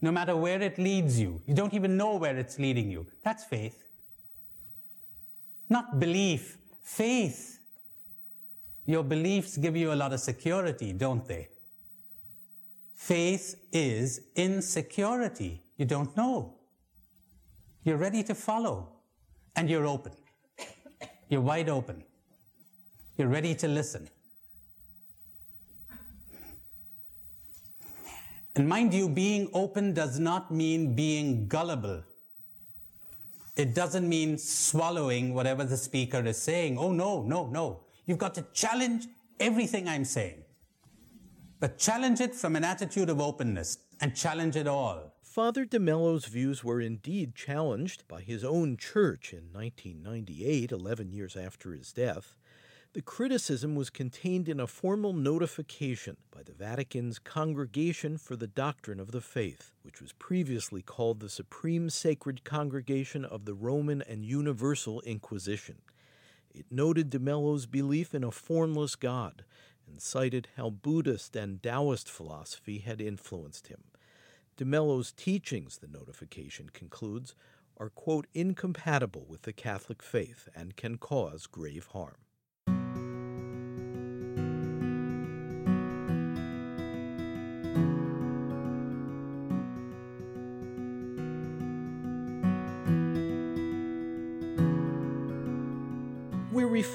no 0.00 0.12
matter 0.12 0.36
where 0.36 0.60
it 0.62 0.78
leads 0.78 1.18
you. 1.18 1.40
You 1.46 1.54
don't 1.54 1.74
even 1.74 1.96
know 1.96 2.16
where 2.16 2.36
it's 2.36 2.58
leading 2.58 2.90
you. 2.90 3.06
That's 3.24 3.44
faith. 3.44 3.84
Not 5.68 5.98
belief, 5.98 6.56
faith. 6.82 7.58
Your 8.86 9.02
beliefs 9.02 9.56
give 9.56 9.76
you 9.76 9.92
a 9.92 9.96
lot 9.96 10.12
of 10.12 10.20
security, 10.20 10.92
don't 10.92 11.26
they? 11.26 11.48
Faith 12.94 13.54
is 13.72 14.22
insecurity. 14.34 15.62
You 15.76 15.84
don't 15.84 16.16
know. 16.16 16.54
You're 17.84 17.96
ready 17.96 18.22
to 18.24 18.34
follow 18.34 18.88
and 19.56 19.68
you're 19.68 19.86
open. 19.86 20.12
You're 21.28 21.40
wide 21.40 21.68
open. 21.68 22.02
You're 23.16 23.28
ready 23.28 23.54
to 23.56 23.68
listen. 23.68 24.08
And 28.58 28.68
mind 28.68 28.92
you, 28.92 29.08
being 29.08 29.48
open 29.54 29.94
does 29.94 30.18
not 30.18 30.50
mean 30.50 30.96
being 30.96 31.46
gullible. 31.46 32.02
It 33.54 33.72
doesn't 33.72 34.08
mean 34.08 34.36
swallowing 34.36 35.32
whatever 35.32 35.62
the 35.62 35.76
speaker 35.76 36.18
is 36.26 36.42
saying. 36.42 36.76
Oh, 36.76 36.90
no, 36.90 37.22
no, 37.22 37.46
no. 37.46 37.84
You've 38.04 38.18
got 38.18 38.34
to 38.34 38.44
challenge 38.52 39.06
everything 39.38 39.88
I'm 39.88 40.04
saying. 40.04 40.42
But 41.60 41.78
challenge 41.78 42.20
it 42.20 42.34
from 42.34 42.56
an 42.56 42.64
attitude 42.64 43.08
of 43.08 43.20
openness 43.20 43.78
and 44.00 44.16
challenge 44.16 44.56
it 44.56 44.66
all. 44.66 45.14
Father 45.22 45.64
de 45.64 45.78
Mello's 45.78 46.24
views 46.24 46.64
were 46.64 46.80
indeed 46.80 47.36
challenged 47.36 48.08
by 48.08 48.22
his 48.22 48.42
own 48.42 48.76
church 48.76 49.32
in 49.32 49.52
1998, 49.52 50.72
11 50.72 51.12
years 51.12 51.36
after 51.36 51.74
his 51.74 51.92
death. 51.92 52.34
The 52.94 53.02
criticism 53.02 53.74
was 53.74 53.90
contained 53.90 54.48
in 54.48 54.58
a 54.58 54.66
formal 54.66 55.12
notification 55.12 56.16
by 56.30 56.42
the 56.42 56.54
Vatican's 56.54 57.18
Congregation 57.18 58.16
for 58.16 58.34
the 58.34 58.46
Doctrine 58.46 58.98
of 58.98 59.12
the 59.12 59.20
Faith, 59.20 59.72
which 59.82 60.00
was 60.00 60.14
previously 60.14 60.80
called 60.80 61.20
the 61.20 61.28
Supreme 61.28 61.90
Sacred 61.90 62.44
Congregation 62.44 63.26
of 63.26 63.44
the 63.44 63.52
Roman 63.52 64.00
and 64.00 64.24
Universal 64.24 65.02
Inquisition. 65.02 65.82
It 66.50 66.64
noted 66.70 67.10
de 67.10 67.18
Mello's 67.18 67.66
belief 67.66 68.14
in 68.14 68.24
a 68.24 68.30
formless 68.30 68.96
God 68.96 69.44
and 69.86 70.00
cited 70.00 70.48
how 70.56 70.70
Buddhist 70.70 71.36
and 71.36 71.62
Taoist 71.62 72.08
philosophy 72.08 72.78
had 72.78 73.02
influenced 73.02 73.66
him. 73.66 73.84
De 74.56 74.64
Mello's 74.64 75.12
teachings, 75.12 75.76
the 75.76 75.88
notification 75.88 76.70
concludes, 76.72 77.34
are, 77.76 77.90
quote, 77.90 78.26
incompatible 78.32 79.26
with 79.28 79.42
the 79.42 79.52
Catholic 79.52 80.02
faith 80.02 80.48
and 80.56 80.74
can 80.74 80.96
cause 80.96 81.46
grave 81.46 81.88
harm. 81.92 82.16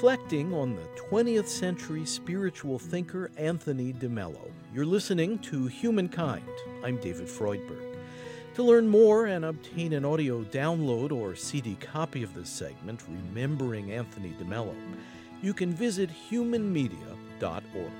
Reflecting 0.04 0.52
on 0.52 0.76
the 0.76 0.86
20th 1.10 1.48
century 1.48 2.04
spiritual 2.04 2.78
thinker 2.78 3.30
Anthony 3.38 3.90
de 3.90 4.06
Mello. 4.06 4.50
You're 4.74 4.84
listening 4.84 5.38
to 5.38 5.66
Humankind. 5.66 6.44
I'm 6.84 6.98
David 6.98 7.26
Freudberg. 7.26 7.96
To 8.56 8.62
learn 8.62 8.86
more 8.86 9.24
and 9.24 9.46
obtain 9.46 9.94
an 9.94 10.04
audio 10.04 10.42
download 10.42 11.10
or 11.10 11.34
CD 11.34 11.76
copy 11.76 12.22
of 12.22 12.34
this 12.34 12.50
segment, 12.50 13.02
Remembering 13.08 13.92
Anthony 13.92 14.34
de 14.38 14.44
Mello, 14.44 14.76
you 15.40 15.54
can 15.54 15.72
visit 15.72 16.10
humanmedia.org. 16.30 17.90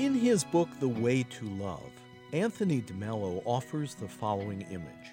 In 0.00 0.14
his 0.14 0.42
book, 0.42 0.68
The 0.80 0.88
Way 0.88 1.22
to 1.22 1.46
Love, 1.46 1.92
Anthony 2.34 2.80
de 2.80 2.92
Mello 2.94 3.44
offers 3.44 3.94
the 3.94 4.08
following 4.08 4.62
image. 4.62 5.12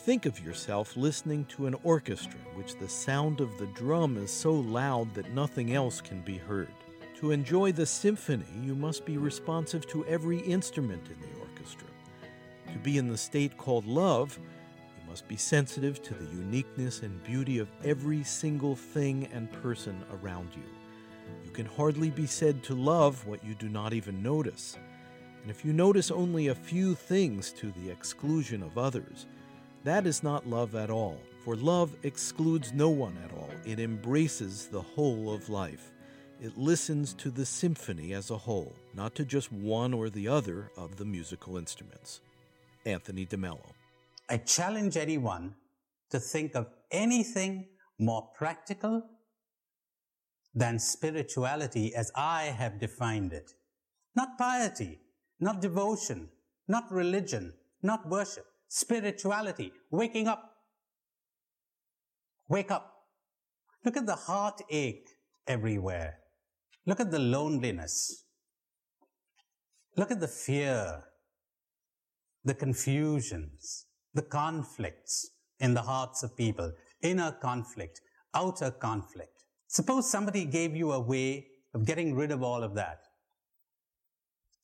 Think 0.00 0.26
of 0.26 0.38
yourself 0.44 0.98
listening 0.98 1.46
to 1.46 1.66
an 1.66 1.74
orchestra 1.82 2.38
in 2.50 2.58
which 2.58 2.76
the 2.76 2.90
sound 2.90 3.40
of 3.40 3.56
the 3.56 3.68
drum 3.68 4.18
is 4.18 4.30
so 4.30 4.52
loud 4.52 5.14
that 5.14 5.32
nothing 5.32 5.72
else 5.72 6.02
can 6.02 6.20
be 6.20 6.36
heard. 6.36 6.68
To 7.20 7.30
enjoy 7.30 7.72
the 7.72 7.86
symphony, 7.86 8.44
you 8.62 8.74
must 8.74 9.06
be 9.06 9.16
responsive 9.16 9.86
to 9.86 10.04
every 10.04 10.40
instrument 10.40 11.08
in 11.08 11.18
the 11.22 11.40
orchestra. 11.40 11.88
To 12.74 12.78
be 12.80 12.98
in 12.98 13.08
the 13.08 13.16
state 13.16 13.56
called 13.56 13.86
love, 13.86 14.38
you 14.38 15.08
must 15.08 15.26
be 15.26 15.38
sensitive 15.38 16.02
to 16.02 16.12
the 16.12 16.30
uniqueness 16.36 17.00
and 17.00 17.24
beauty 17.24 17.60
of 17.60 17.70
every 17.82 18.22
single 18.24 18.76
thing 18.76 19.26
and 19.32 19.50
person 19.50 20.04
around 20.20 20.50
you. 20.54 20.68
You 21.46 21.50
can 21.50 21.64
hardly 21.64 22.10
be 22.10 22.26
said 22.26 22.62
to 22.64 22.74
love 22.74 23.26
what 23.26 23.42
you 23.42 23.54
do 23.54 23.70
not 23.70 23.94
even 23.94 24.22
notice. 24.22 24.76
And 25.42 25.50
if 25.50 25.64
you 25.64 25.72
notice 25.72 26.10
only 26.10 26.48
a 26.48 26.54
few 26.54 26.94
things 26.94 27.52
to 27.52 27.72
the 27.72 27.90
exclusion 27.90 28.62
of 28.62 28.76
others, 28.76 29.26
that 29.84 30.06
is 30.06 30.22
not 30.22 30.48
love 30.48 30.74
at 30.74 30.90
all, 30.90 31.18
for 31.44 31.56
love 31.56 31.94
excludes 32.02 32.72
no 32.72 32.88
one 32.88 33.16
at 33.24 33.32
all. 33.32 33.50
It 33.64 33.80
embraces 33.80 34.66
the 34.66 34.82
whole 34.82 35.32
of 35.32 35.48
life. 35.48 35.92
It 36.40 36.56
listens 36.56 37.14
to 37.14 37.30
the 37.30 37.46
symphony 37.46 38.12
as 38.12 38.30
a 38.30 38.36
whole, 38.36 38.74
not 38.94 39.14
to 39.16 39.24
just 39.24 39.50
one 39.52 39.94
or 39.94 40.10
the 40.10 40.28
other 40.28 40.70
of 40.76 40.96
the 40.96 41.04
musical 41.04 41.56
instruments. 41.56 42.20
Anthony 42.84 43.24
de 43.24 43.36
Mello. 43.36 43.74
I 44.28 44.36
challenge 44.36 44.96
anyone 44.96 45.54
to 46.10 46.20
think 46.20 46.54
of 46.54 46.66
anything 46.90 47.68
more 47.98 48.28
practical 48.36 49.02
than 50.54 50.78
spirituality 50.78 51.94
as 51.94 52.10
I 52.14 52.44
have 52.44 52.78
defined 52.78 53.32
it. 53.32 53.52
Not 54.14 54.38
piety, 54.38 55.00
not 55.40 55.60
devotion, 55.60 56.28
not 56.66 56.90
religion, 56.90 57.54
not 57.82 58.08
worship, 58.08 58.46
spirituality, 58.68 59.72
waking 59.90 60.28
up. 60.28 60.56
Wake 62.48 62.70
up. 62.70 62.94
Look 63.84 63.96
at 63.96 64.06
the 64.06 64.16
heartache 64.16 65.08
everywhere. 65.46 66.18
Look 66.86 67.00
at 67.00 67.10
the 67.10 67.18
loneliness. 67.18 68.24
Look 69.96 70.10
at 70.10 70.20
the 70.20 70.28
fear, 70.28 71.04
the 72.44 72.54
confusions, 72.54 73.86
the 74.14 74.22
conflicts 74.22 75.30
in 75.60 75.74
the 75.74 75.82
hearts 75.82 76.22
of 76.22 76.36
people, 76.36 76.72
inner 77.02 77.32
conflict, 77.32 78.00
outer 78.34 78.70
conflict. 78.70 79.44
Suppose 79.66 80.08
somebody 80.08 80.44
gave 80.44 80.76
you 80.76 80.92
a 80.92 81.00
way 81.00 81.48
of 81.74 81.84
getting 81.84 82.14
rid 82.14 82.30
of 82.30 82.42
all 82.42 82.62
of 82.62 82.74
that. 82.76 83.07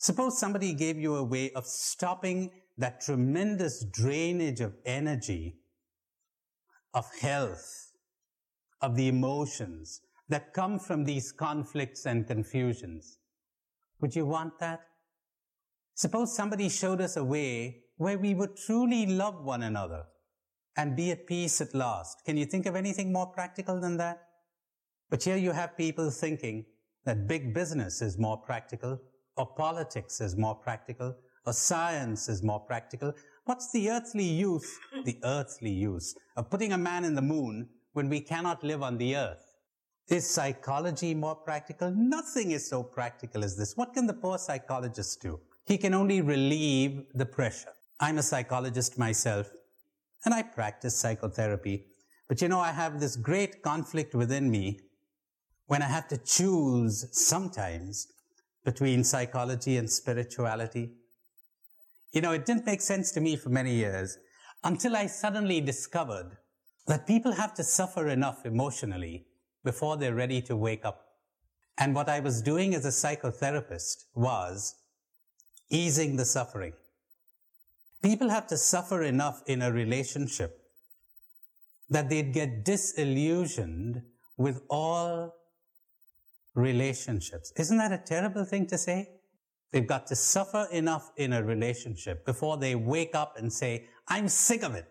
Suppose 0.05 0.39
somebody 0.39 0.75
gave 0.75 0.99
you 0.99 1.17
a 1.17 1.25
way 1.25 1.51
of 1.53 1.65
stopping 1.65 2.51
that 2.77 3.01
tremendous 3.01 3.87
drainage 3.91 4.61
of 4.61 4.75
energy, 4.85 5.61
of 6.93 7.07
health, 7.23 7.95
of 8.83 8.97
the 8.97 9.09
emotions 9.09 10.03
that 10.29 10.53
come 10.53 10.79
from 10.79 11.05
these 11.05 11.33
conflicts 11.33 12.05
and 12.05 12.27
confusions. 12.27 13.17
Would 14.03 14.15
you 14.15 14.27
want 14.27 14.59
that? 14.59 14.83
Suppose 15.95 16.37
somebody 16.37 16.69
showed 16.69 17.01
us 17.01 17.17
a 17.17 17.25
way 17.25 17.85
where 17.97 18.19
we 18.19 18.35
would 18.35 18.59
truly 18.59 19.07
love 19.07 19.43
one 19.43 19.63
another 19.63 20.03
and 20.77 20.95
be 20.95 21.13
at 21.13 21.27
peace 21.27 21.63
at 21.63 21.75
last. 21.75 22.27
Can 22.27 22.37
you 22.37 22.45
think 22.45 22.67
of 22.67 22.77
anything 22.77 23.11
more 23.11 23.29
practical 23.29 23.81
than 23.81 23.97
that? 23.97 24.19
But 25.09 25.23
here 25.23 25.39
you 25.39 25.53
have 25.53 25.79
people 25.79 26.11
thinking 26.11 26.67
that 27.07 27.27
big 27.27 27.55
business 27.55 28.03
is 28.03 28.19
more 28.19 28.37
practical, 28.37 29.01
or 29.37 29.47
politics 29.47 30.21
is 30.21 30.37
more 30.37 30.55
practical, 30.55 31.17
or 31.47 31.53
science 31.53 32.29
is 32.29 32.43
more 32.43 32.61
practical. 32.61 33.13
What's 33.45 33.71
the 33.73 33.91
earthly 33.91 34.25
use, 34.25 34.79
the 35.05 35.19
earthly 35.25 35.71
use 35.71 36.15
of 36.37 36.51
putting 36.51 36.73
a 36.73 36.79
man 36.79 37.05
in 37.05 37.15
the 37.15 37.23
moon 37.23 37.69
when 37.93 38.09
we 38.09 38.21
cannot 38.21 38.65
live 38.65 38.83
on 38.83 38.99
the 38.99 39.17
earth? 39.17 39.45
Is 40.09 40.29
psychology 40.29 41.15
more 41.15 41.35
practical? 41.35 41.91
Nothing 41.91 42.51
is 42.51 42.69
so 42.69 42.83
practical 42.83 43.43
as 43.43 43.57
this. 43.57 43.77
What 43.77 43.95
can 43.95 44.07
the 44.07 44.15
poor 44.15 44.39
psychologist 44.39 45.23
do? 45.23 45.41
He 45.67 45.79
can 45.79 45.95
only 45.95 46.21
relieve 46.21 47.05
the 47.15 47.25
pressure. 47.25 47.73
I'm 48.01 48.19
a 48.19 48.23
psychologist 48.23 48.99
myself, 48.99 49.51
and 50.25 50.35
I 50.35 50.43
practice 50.43 50.97
psychotherapy. 50.97 51.87
But 52.29 52.43
you 52.43 52.49
know, 52.49 52.61
I 52.61 52.73
have 52.73 53.01
this 53.01 53.17
great 53.17 53.63
conflict 53.63 54.15
within 54.15 54.51
me 54.51 54.81
when 55.67 55.83
I 55.83 55.87
have 55.87 56.09
to 56.09 56.19
choose 56.19 57.07
sometimes 57.13 58.09
between 58.65 59.05
psychology 59.05 59.77
and 59.77 59.91
spirituality. 59.91 60.91
You 62.13 62.21
know, 62.21 62.33
it 62.33 62.47
didn't 62.47 62.67
make 62.67 62.81
sense 62.81 63.11
to 63.13 63.21
me 63.21 63.37
for 63.37 63.51
many 63.51 63.75
years 63.75 64.19
until 64.63 64.97
I 64.97 65.07
suddenly 65.07 65.61
discovered 65.61 66.37
that 66.87 67.07
people 67.07 67.33
have 67.33 67.55
to 67.55 67.65
suffer 67.65 68.09
enough 68.09 68.47
emotionally 68.47 69.27
before 69.65 69.97
they're 69.97 70.15
ready 70.15 70.41
to 70.43 70.57
wake 70.57 70.85
up. 70.85 71.05
And 71.79 71.95
what 71.95 72.09
I 72.09 72.21
was 72.21 72.41
doing 72.41 72.75
as 72.75 72.85
a 72.85 72.89
psychotherapist 72.89 74.05
was 74.15 74.75
easing 75.71 76.17
the 76.17 76.25
suffering. 76.25 76.73
People 78.03 78.29
have 78.29 78.47
to 78.49 78.57
suffer 78.57 79.03
enough 79.03 79.43
in 79.47 79.63
a 79.63 79.73
relationship 79.73 80.61
that 81.91 82.09
they'd 82.09 82.33
get 82.33 82.65
disillusioned 82.65 84.03
with 84.37 84.63
all 84.69 85.35
relationships. 86.55 87.53
Isn't 87.57 87.79
that 87.79 87.93
a 87.93 87.99
terrible 87.99 88.45
thing 88.45 88.67
to 88.69 88.79
say? 88.79 89.09
They've 89.73 89.87
got 89.87 90.07
to 90.09 90.17
suffer 90.17 90.69
enough 90.71 91.11
in 91.17 91.33
a 91.33 91.43
relationship 91.43 92.25
before 92.25 92.57
they 92.57 92.75
wake 92.75 93.15
up 93.15 93.37
and 93.37 93.53
say, 93.53 93.87
I'm 94.07 94.29
sick 94.29 94.63
of 94.63 94.75
it. 94.75 94.87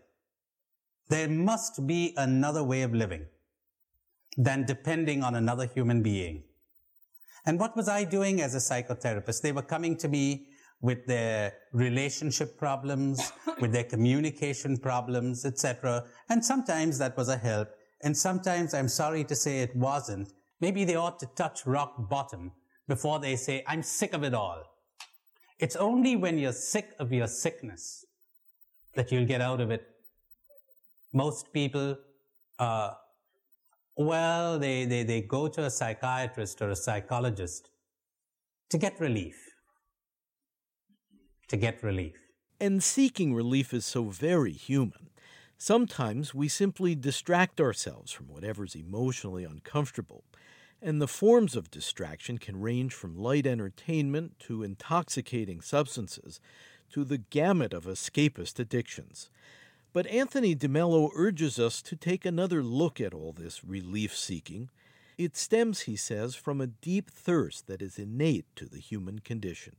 There 1.09 1.29
must 1.29 1.87
be 1.87 2.13
another 2.17 2.63
way 2.63 2.81
of 2.81 2.93
living 2.93 3.25
than 4.35 4.65
depending 4.65 5.23
on 5.23 5.35
another 5.35 5.67
human 5.67 6.01
being. 6.01 6.43
And 7.45 7.59
what 7.59 7.75
was 7.75 7.87
I 7.87 8.03
doing 8.03 8.41
as 8.41 8.55
a 8.55 8.57
psychotherapist? 8.57 9.41
They 9.41 9.51
were 9.51 9.61
coming 9.61 9.95
to 9.97 10.07
me 10.07 10.47
with 10.81 11.05
their 11.05 11.53
relationship 11.71 12.57
problems, 12.57 13.31
with 13.61 13.71
their 13.71 13.83
communication 13.83 14.77
problems, 14.77 15.45
etc. 15.45 16.03
And 16.29 16.43
sometimes 16.43 16.97
that 16.97 17.15
was 17.15 17.29
a 17.29 17.37
help. 17.37 17.69
And 18.01 18.15
sometimes 18.17 18.73
I'm 18.73 18.89
sorry 18.89 19.23
to 19.25 19.35
say 19.35 19.61
it 19.61 19.75
wasn't. 19.75 20.33
Maybe 20.63 20.85
they 20.85 20.95
ought 20.95 21.19
to 21.19 21.25
touch 21.25 21.65
rock 21.65 21.93
bottom 22.09 22.53
before 22.87 23.19
they 23.19 23.35
say, 23.35 23.65
I'm 23.67 23.83
sick 23.83 24.13
of 24.13 24.23
it 24.23 24.33
all. 24.33 24.59
It's 25.59 25.75
only 25.75 26.15
when 26.15 26.37
you're 26.37 26.53
sick 26.53 26.91
of 26.99 27.11
your 27.11 27.27
sickness 27.27 28.05
that 28.95 29.11
you'll 29.11 29.25
get 29.25 29.41
out 29.41 29.59
of 29.59 29.71
it. 29.71 29.83
Most 31.11 31.51
people, 31.51 31.97
uh, 32.59 32.91
well, 33.97 34.57
they, 34.57 34.85
they, 34.85 35.03
they 35.03 35.19
go 35.19 35.49
to 35.49 35.65
a 35.65 35.69
psychiatrist 35.69 36.61
or 36.61 36.69
a 36.69 36.77
psychologist 36.77 37.69
to 38.69 38.77
get 38.77 38.97
relief. 39.01 39.35
To 41.49 41.57
get 41.57 41.83
relief. 41.83 42.15
And 42.61 42.81
seeking 42.81 43.33
relief 43.33 43.73
is 43.73 43.85
so 43.85 44.05
very 44.05 44.53
human. 44.53 45.09
Sometimes 45.57 46.33
we 46.33 46.47
simply 46.47 46.95
distract 46.95 47.59
ourselves 47.59 48.13
from 48.13 48.27
whatever's 48.27 48.75
emotionally 48.75 49.43
uncomfortable. 49.43 50.23
And 50.85 51.01
the 51.01 51.07
forms 51.07 51.55
of 51.55 51.71
distraction 51.71 52.37
can 52.37 52.59
range 52.59 52.93
from 52.93 53.15
light 53.15 53.47
entertainment 53.47 54.37
to 54.39 54.63
intoxicating 54.63 55.61
substances 55.61 56.41
to 56.91 57.05
the 57.05 57.19
gamut 57.19 57.73
of 57.73 57.85
escapist 57.85 58.59
addictions. 58.59 59.29
But 59.93 60.07
Anthony 60.07 60.57
DeMello 60.57 61.09
urges 61.15 61.57
us 61.57 61.81
to 61.83 61.95
take 61.95 62.25
another 62.25 62.61
look 62.61 62.99
at 62.99 63.13
all 63.13 63.31
this 63.31 63.63
relief 63.63 64.13
seeking. 64.13 64.69
It 65.17 65.37
stems, 65.37 65.81
he 65.81 65.95
says, 65.95 66.35
from 66.35 66.59
a 66.59 66.67
deep 66.67 67.09
thirst 67.09 67.67
that 67.67 67.81
is 67.81 67.97
innate 67.97 68.53
to 68.57 68.65
the 68.65 68.79
human 68.79 69.19
condition. 69.19 69.77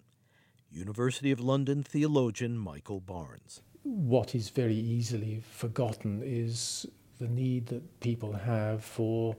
University 0.70 1.30
of 1.30 1.38
London 1.38 1.82
theologian 1.82 2.56
Michael 2.56 3.00
Barnes. 3.00 3.60
What 3.82 4.34
is 4.34 4.48
very 4.48 4.74
easily 4.74 5.42
forgotten 5.50 6.22
is 6.24 6.86
the 7.18 7.28
need 7.28 7.66
that 7.66 8.00
people 8.00 8.32
have 8.32 8.82
for 8.82 9.36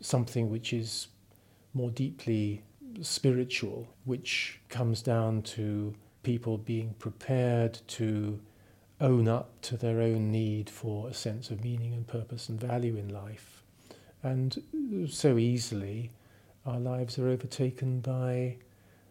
something 0.00 0.50
which 0.50 0.72
is 0.72 1.08
more 1.74 1.90
deeply 1.90 2.62
spiritual, 3.02 3.88
which 4.04 4.60
comes 4.68 5.02
down 5.02 5.42
to 5.42 5.94
people 6.22 6.58
being 6.58 6.94
prepared 6.98 7.78
to 7.86 8.40
own 9.00 9.28
up 9.28 9.60
to 9.62 9.76
their 9.76 10.00
own 10.00 10.32
need 10.32 10.68
for 10.68 11.08
a 11.08 11.14
sense 11.14 11.50
of 11.50 11.62
meaning 11.62 11.94
and 11.94 12.06
purpose 12.06 12.48
and 12.48 12.60
value 12.60 12.96
in 12.96 13.08
life. 13.08 13.62
And 14.22 15.08
so 15.08 15.38
easily, 15.38 16.10
our 16.66 16.80
lives 16.80 17.18
are 17.18 17.28
overtaken 17.28 18.00
by 18.00 18.56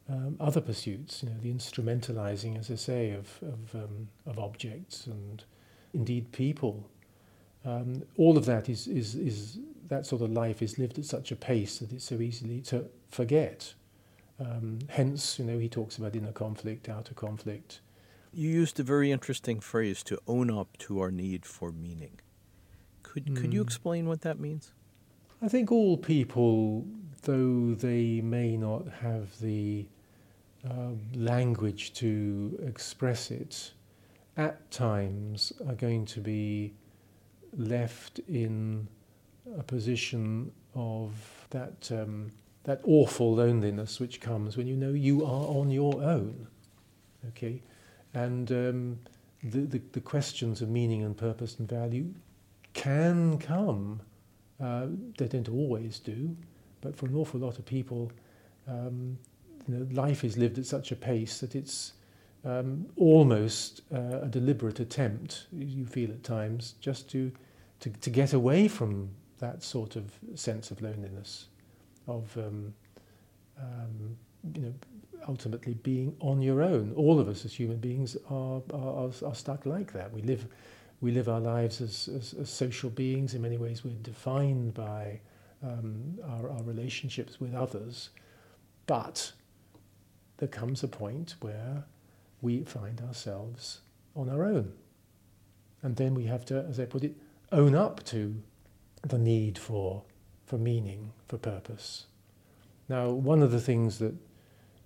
um, 0.10 0.36
other 0.40 0.62
pursuits, 0.62 1.24
you 1.24 1.30
know, 1.30 1.36
the 1.42 1.54
instrumentalizing, 1.54 2.60
as 2.60 2.70
I 2.72 2.76
say, 2.76 3.12
of, 3.12 3.40
of, 3.42 3.76
um, 3.76 4.10
of 4.26 4.40
objects 4.40 5.08
and 5.08 5.44
indeed 5.94 6.32
people. 6.32 6.90
Um, 7.66 8.04
all 8.18 8.38
of 8.38 8.46
that 8.46 8.70
is, 8.70 8.88
is, 8.88 9.16
is 9.16 9.60
that 9.88 10.06
sort 10.06 10.22
of 10.22 10.32
life 10.32 10.62
is 10.62 10.78
lived 10.78 10.98
at 10.98 11.06
such 11.06 11.32
a 11.32 11.36
pace 11.36 11.80
that 11.80 11.92
it's 11.92 12.06
so 12.06 12.16
easily 12.16 12.62
to 12.62 12.86
forget. 13.10 13.74
Um, 14.40 14.80
hence, 14.90 15.40
you 15.40 15.46
know, 15.46 15.58
he 15.58 15.70
talks 15.70 15.98
about 15.98 16.16
inner 16.16 16.32
conflict, 16.32 16.90
outer 16.90 17.14
conflict. 17.14 17.82
You 18.34 18.50
used 18.50 18.80
a 18.80 18.84
very 18.84 19.12
interesting 19.12 19.60
phrase 19.60 20.04
to 20.04 20.20
own 20.28 20.52
up 20.52 20.78
to 20.80 21.00
our 21.00 21.12
need 21.12 21.46
for 21.46 21.72
meaning. 21.72 22.20
Could, 23.02 23.26
mm. 23.26 23.36
could 23.36 23.54
you 23.54 23.62
hmm. 23.62 23.68
explain 23.68 24.08
what 24.08 24.22
that 24.22 24.40
means? 24.40 24.74
I 25.42 25.48
think 25.48 25.72
all 25.72 25.98
people, 25.98 26.86
though 27.24 27.74
they 27.74 28.22
may 28.22 28.58
not 28.58 28.88
have 29.02 29.40
the 29.40 29.88
uh, 30.70 30.92
language 31.16 31.94
to 31.94 32.60
express 32.68 33.32
it, 33.32 33.72
at 34.36 34.70
times 34.70 35.54
are 35.68 35.74
going 35.74 36.06
to 36.06 36.20
be 36.20 36.74
left 37.56 38.20
in 38.28 38.88
a 39.58 39.64
position 39.64 40.52
of 40.76 41.14
that 41.50 41.90
um, 41.92 42.32
that 42.64 42.82
awful 42.84 43.36
loneliness 43.36 44.00
which 44.00 44.20
comes 44.20 44.58
when 44.58 44.68
you 44.68 44.76
know 44.76 44.92
you 44.92 45.24
are 45.24 45.48
on 45.48 45.70
your 45.70 46.02
own. 46.02 46.48
Okay, 47.30 47.62
and 48.14 48.52
um, 48.52 49.00
the, 49.44 49.60
the, 49.62 49.82
the 49.94 50.02
questions 50.02 50.62
of 50.62 50.70
meaning 50.70 51.04
and 51.04 51.16
purpose 51.16 51.58
and 51.60 51.68
value 51.68 52.14
can 52.74 53.38
come. 53.38 54.02
Uh, 54.60 54.88
they 55.18 55.28
don't 55.28 55.50
always 55.50 56.00
do, 56.00 56.36
but 56.82 56.96
for 56.96 57.06
an 57.06 57.16
awful 57.16 57.40
lot 57.40 57.60
of 57.60 57.66
people, 57.66 58.12
um, 58.68 59.18
you 59.68 59.76
know, 59.76 59.88
life 60.02 60.24
is 60.24 60.38
lived 60.38 60.58
at 60.58 60.66
such 60.66 60.92
a 60.92 60.96
pace 60.96 61.40
that 61.40 61.56
it's 61.56 61.94
um, 62.44 62.86
almost 62.96 63.82
uh, 63.94 64.22
a 64.22 64.28
deliberate 64.28 64.80
attempt, 64.80 65.48
you 65.52 65.86
feel 65.86 66.10
at 66.10 66.24
times, 66.24 66.76
just 66.80 67.10
to, 67.12 67.32
to, 67.80 67.90
to 67.90 68.10
get 68.10 68.34
away 68.34 68.68
from 68.68 69.10
that 69.40 69.64
sort 69.64 69.96
of 69.96 70.12
sense 70.36 70.72
of 70.72 70.82
loneliness, 70.82 71.48
of 72.08 72.36
um, 72.38 72.74
um, 73.60 74.18
you 74.54 74.62
know, 74.62 74.74
ultimately 75.28 75.74
being 75.76 76.16
on 76.20 76.42
your 76.42 76.62
own. 76.62 76.94
All 76.96 77.20
of 77.20 77.28
us 77.28 77.46
as 77.46 77.54
human 77.54 77.78
beings 77.78 78.18
are, 78.30 78.62
are, 78.74 79.12
are 79.26 79.36
stuck 79.36 79.66
like 79.66 79.94
that. 79.94 80.12
We 80.12 80.22
live, 80.22 80.48
we 81.02 81.12
live 81.12 81.30
our 81.30 81.40
lives 81.40 81.82
as, 81.82 82.10
as, 82.16 82.34
as 82.40 82.50
social 82.50 82.90
beings. 82.90 83.34
In 83.34 83.42
many 83.42 83.58
ways, 83.58 83.84
we're 83.84 83.96
defined 83.96 84.74
by 84.74 85.20
um, 85.64 86.18
our, 86.24 86.50
our 86.52 86.64
relationships 86.64 87.40
with 87.40 87.54
others. 87.54 88.10
But 88.86 89.34
there 90.38 90.48
comes 90.48 90.84
a 90.84 90.88
point 90.88 91.36
where 91.42 91.84
we 92.42 92.64
find 92.64 93.02
ourselves 93.02 93.82
on 94.16 94.30
our 94.30 94.46
own. 94.46 94.74
And 95.82 95.96
then 95.96 96.14
we 96.14 96.26
have 96.26 96.46
to, 96.46 96.66
as 96.70 96.80
I 96.80 96.86
put 96.86 97.04
it, 97.04 97.16
own 97.52 97.76
up 97.76 98.04
to 98.06 98.36
the 99.04 99.18
need 99.18 99.58
for, 99.58 100.04
for 100.46 100.58
meaning, 100.58 101.12
for 101.28 101.38
purpose. 101.38 102.06
Now, 102.90 103.10
one 103.10 103.44
of 103.44 103.52
the 103.52 103.62
things 103.62 104.00
that 104.00 104.16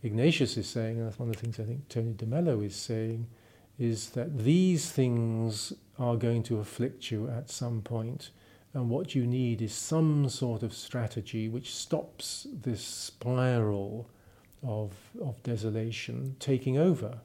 Ignatius 0.04 0.58
is 0.58 0.68
saying, 0.68 0.98
and 0.98 1.08
that's 1.08 1.20
one 1.20 1.30
of 1.30 1.36
the 1.36 1.42
things 1.42 1.60
I 1.60 1.64
think 1.64 1.88
Tony 1.88 2.14
DeMello 2.14 2.66
is 2.66 2.76
saying, 2.76 3.28
is 3.78 4.10
that 4.12 4.44
these 4.44 4.92
things 4.92 5.74
are 6.00 6.16
going 6.16 6.44
to 6.44 6.60
afflict 6.60 7.12
you 7.12 7.30
at 7.30 7.50
some 7.50 7.82
point, 7.82 8.32
and 8.74 8.90
what 8.90 9.16
you 9.16 9.28
need 9.28 9.62
is 9.62 9.74
some 9.74 10.30
sort 10.30 10.64
of 10.64 10.74
strategy 10.74 11.50
which 11.50 11.76
stops 11.76 12.48
this 12.52 12.82
spiral 12.82 14.10
of, 14.64 14.94
of 15.22 15.42
desolation 15.44 16.36
taking 16.40 16.78
over. 16.78 17.20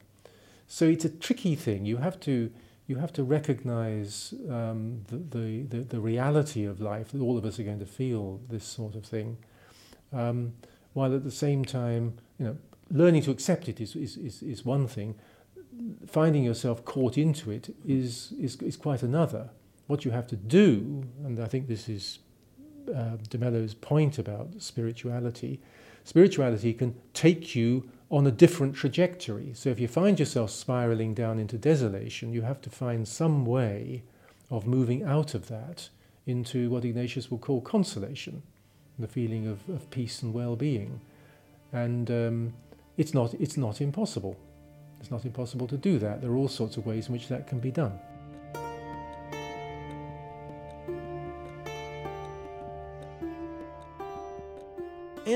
So 0.67 0.85
it's 0.85 1.05
a 1.05 1.09
tricky 1.09 1.55
thing. 1.55 1.85
You 1.85 1.97
have 1.97 2.19
to 2.21 2.51
you 2.87 2.95
have 2.95 3.11
to 3.13 3.23
recognize 3.23 4.33
um, 4.49 5.03
the, 5.09 5.63
the, 5.63 5.79
the, 5.79 5.99
reality 5.99 6.63
of 6.63 6.79
life, 6.79 7.09
that 7.11 7.19
all 7.19 7.37
of 7.37 7.43
us 7.43 7.59
are 7.59 7.63
going 7.63 7.79
to 7.79 7.85
feel 7.85 8.39
this 8.49 8.63
sort 8.63 8.95
of 8.95 9.05
thing, 9.05 9.37
um, 10.13 10.53
while 10.93 11.13
at 11.13 11.25
the 11.25 11.31
same 11.31 11.65
time, 11.65 12.17
you 12.39 12.45
know, 12.45 12.57
learning 12.89 13.21
to 13.23 13.31
accept 13.31 13.67
it 13.67 13.81
is, 13.81 13.95
is, 13.95 14.15
is, 14.15 14.41
is 14.41 14.65
one 14.65 14.87
thing. 14.87 15.15
Finding 16.07 16.43
yourself 16.43 16.85
caught 16.85 17.17
into 17.17 17.51
it 17.51 17.75
is, 17.85 18.33
is, 18.39 18.55
is 18.61 18.77
quite 18.77 19.03
another. 19.03 19.49
What 19.87 20.05
you 20.05 20.11
have 20.11 20.27
to 20.27 20.37
do, 20.37 21.03
and 21.25 21.39
I 21.41 21.47
think 21.47 21.67
this 21.67 21.89
is 21.89 22.19
uh, 22.89 23.17
DeMello's 23.29 23.73
point 23.73 24.17
about 24.17 24.49
spirituality, 24.59 25.59
spirituality 26.05 26.73
can 26.73 26.95
take 27.13 27.53
you 27.53 27.89
on 28.09 28.25
a 28.25 28.31
different 28.31 28.75
trajectory. 28.75 29.51
So 29.53 29.69
if 29.69 29.79
you 29.79 29.87
find 29.87 30.19
yourself 30.19 30.51
spiraling 30.51 31.13
down 31.13 31.39
into 31.39 31.57
desolation, 31.57 32.33
you 32.33 32.43
have 32.43 32.61
to 32.61 32.69
find 32.69 33.07
some 33.07 33.45
way 33.45 34.03
of 34.49 34.65
moving 34.65 35.03
out 35.03 35.33
of 35.33 35.47
that 35.47 35.89
into 36.25 36.69
what 36.69 36.85
Ignatius 36.85 37.29
will 37.29 37.37
call 37.37 37.61
consolation, 37.61 38.43
the 38.97 39.07
feeling 39.07 39.47
of, 39.47 39.67
of 39.69 39.89
peace 39.89 40.21
and 40.21 40.33
well-being. 40.33 41.01
And 41.73 42.09
um, 42.09 42.53
it's 42.97 43.13
not 43.13 43.33
it's 43.35 43.57
not 43.57 43.81
impossible. 43.81 44.37
It's 44.99 45.11
not 45.11 45.25
impossible 45.25 45.67
to 45.67 45.77
do 45.77 45.99
that. 45.99 46.21
There 46.21 46.31
are 46.31 46.37
all 46.37 46.47
sorts 46.47 46.77
of 46.77 46.85
ways 46.85 47.07
in 47.07 47.13
which 47.13 47.27
that 47.27 47.47
can 47.47 47.59
be 47.59 47.71
done. 47.71 47.99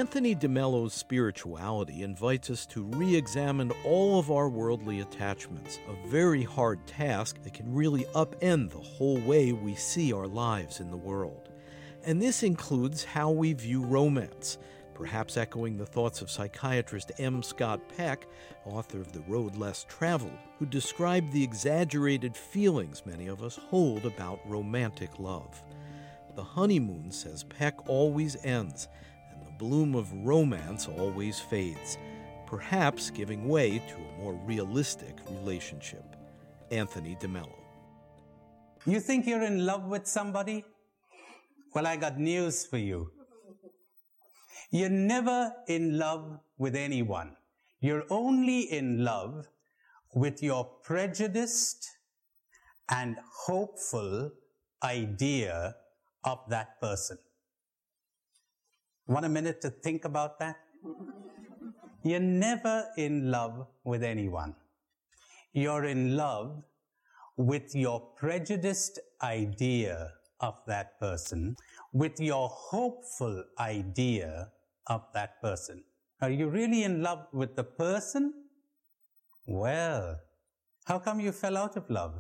Anthony 0.02 0.36
DeMello's 0.36 0.96
spirituality 0.96 2.02
invites 2.02 2.50
us 2.50 2.66
to 2.66 2.82
re 2.82 3.16
examine 3.16 3.72
all 3.86 4.18
of 4.18 4.32
our 4.32 4.50
worldly 4.50 5.02
attachments, 5.02 5.78
a 5.88 6.08
very 6.08 6.42
hard 6.42 6.84
task 6.88 7.40
that 7.44 7.54
can 7.54 7.72
really 7.72 8.06
upend 8.16 8.72
the 8.72 8.80
whole 8.80 9.20
way 9.20 9.54
we 9.54 9.76
see 9.76 10.12
our 10.12 10.26
lives 10.26 10.80
in 10.80 10.90
the 10.90 10.98
world. 10.98 11.50
And 12.04 12.20
this 12.20 12.42
includes 12.42 13.04
how 13.04 13.30
we 13.30 13.54
view 13.54 13.84
romance, 13.84 14.58
perhaps 14.96 15.38
echoing 15.38 15.78
the 15.78 15.86
thoughts 15.86 16.24
of 16.24 16.32
psychiatrist 16.32 17.12
M. 17.20 17.44
Scott 17.44 17.80
Peck, 17.96 18.26
author 18.66 19.02
of 19.02 19.12
The 19.12 19.22
Road 19.28 19.56
Less 19.56 19.86
Traveled, 19.88 20.40
who 20.58 20.66
described 20.66 21.32
the 21.32 21.44
exaggerated 21.44 22.36
feelings 22.36 23.06
many 23.06 23.28
of 23.28 23.44
us 23.44 23.56
hold 23.56 24.08
about 24.08 24.40
romantic 24.50 25.20
love. 25.20 25.64
The 26.36 26.44
honeymoon, 26.44 27.12
says 27.12 27.44
Peck, 27.44 27.88
always 27.88 28.36
ends 28.44 28.88
bloom 29.62 29.94
of 29.94 30.12
romance 30.26 30.88
always 30.88 31.40
fades, 31.40 32.00
perhaps 32.48 33.12
giving 33.12 33.48
way 33.48 33.78
to 33.78 33.96
a 33.96 34.18
more 34.18 34.34
realistic 34.44 35.16
relationship. 35.30 36.04
Anthony 36.72 37.16
DeMello. 37.22 37.60
You 38.88 39.00
think 39.00 39.28
you're 39.28 39.44
in 39.44 39.64
love 39.64 39.84
with 39.86 40.08
somebody? 40.08 40.66
Well, 41.76 41.86
I 41.86 41.96
got 41.96 42.18
news 42.20 42.66
for 42.66 42.78
you. 42.78 43.12
You're 44.72 44.90
never 44.90 45.54
in 45.68 46.00
love 46.00 46.40
with 46.58 46.76
anyone. 46.76 47.36
You're 47.82 48.06
only 48.10 48.62
in 48.62 49.04
love 49.04 49.48
with 50.16 50.42
your 50.42 50.66
prejudiced 50.82 51.88
and 52.90 53.16
hopeful 53.46 54.32
idea 54.84 55.76
of 56.24 56.40
that 56.50 56.82
person. 56.82 57.20
Want 59.12 59.26
a 59.26 59.30
minute 59.30 59.60
to 59.64 59.70
think 59.70 60.06
about 60.06 60.40
that? 60.40 60.56
You're 62.02 62.22
never 62.22 62.86
in 62.96 63.30
love 63.30 63.68
with 63.84 64.04
anyone. 64.04 64.56
You're 65.52 65.84
in 65.84 66.16
love 66.16 66.64
with 67.36 67.76
your 67.76 68.00
prejudiced 68.16 69.00
idea 69.22 70.14
of 70.40 70.62
that 70.66 70.98
person, 70.98 71.58
with 71.92 72.22
your 72.22 72.48
hopeful 72.48 73.44
idea 73.60 74.48
of 74.88 75.02
that 75.14 75.42
person. 75.42 75.84
Are 76.22 76.32
you 76.32 76.48
really 76.48 76.84
in 76.86 77.04
love 77.04 77.28
with 77.34 77.58
the 77.58 77.66
person? 77.66 78.34
Well, 79.46 80.22
how 80.86 81.00
come 81.00 81.20
you 81.20 81.34
fell 81.34 81.58
out 81.58 81.76
of 81.76 81.90
love? 81.90 82.14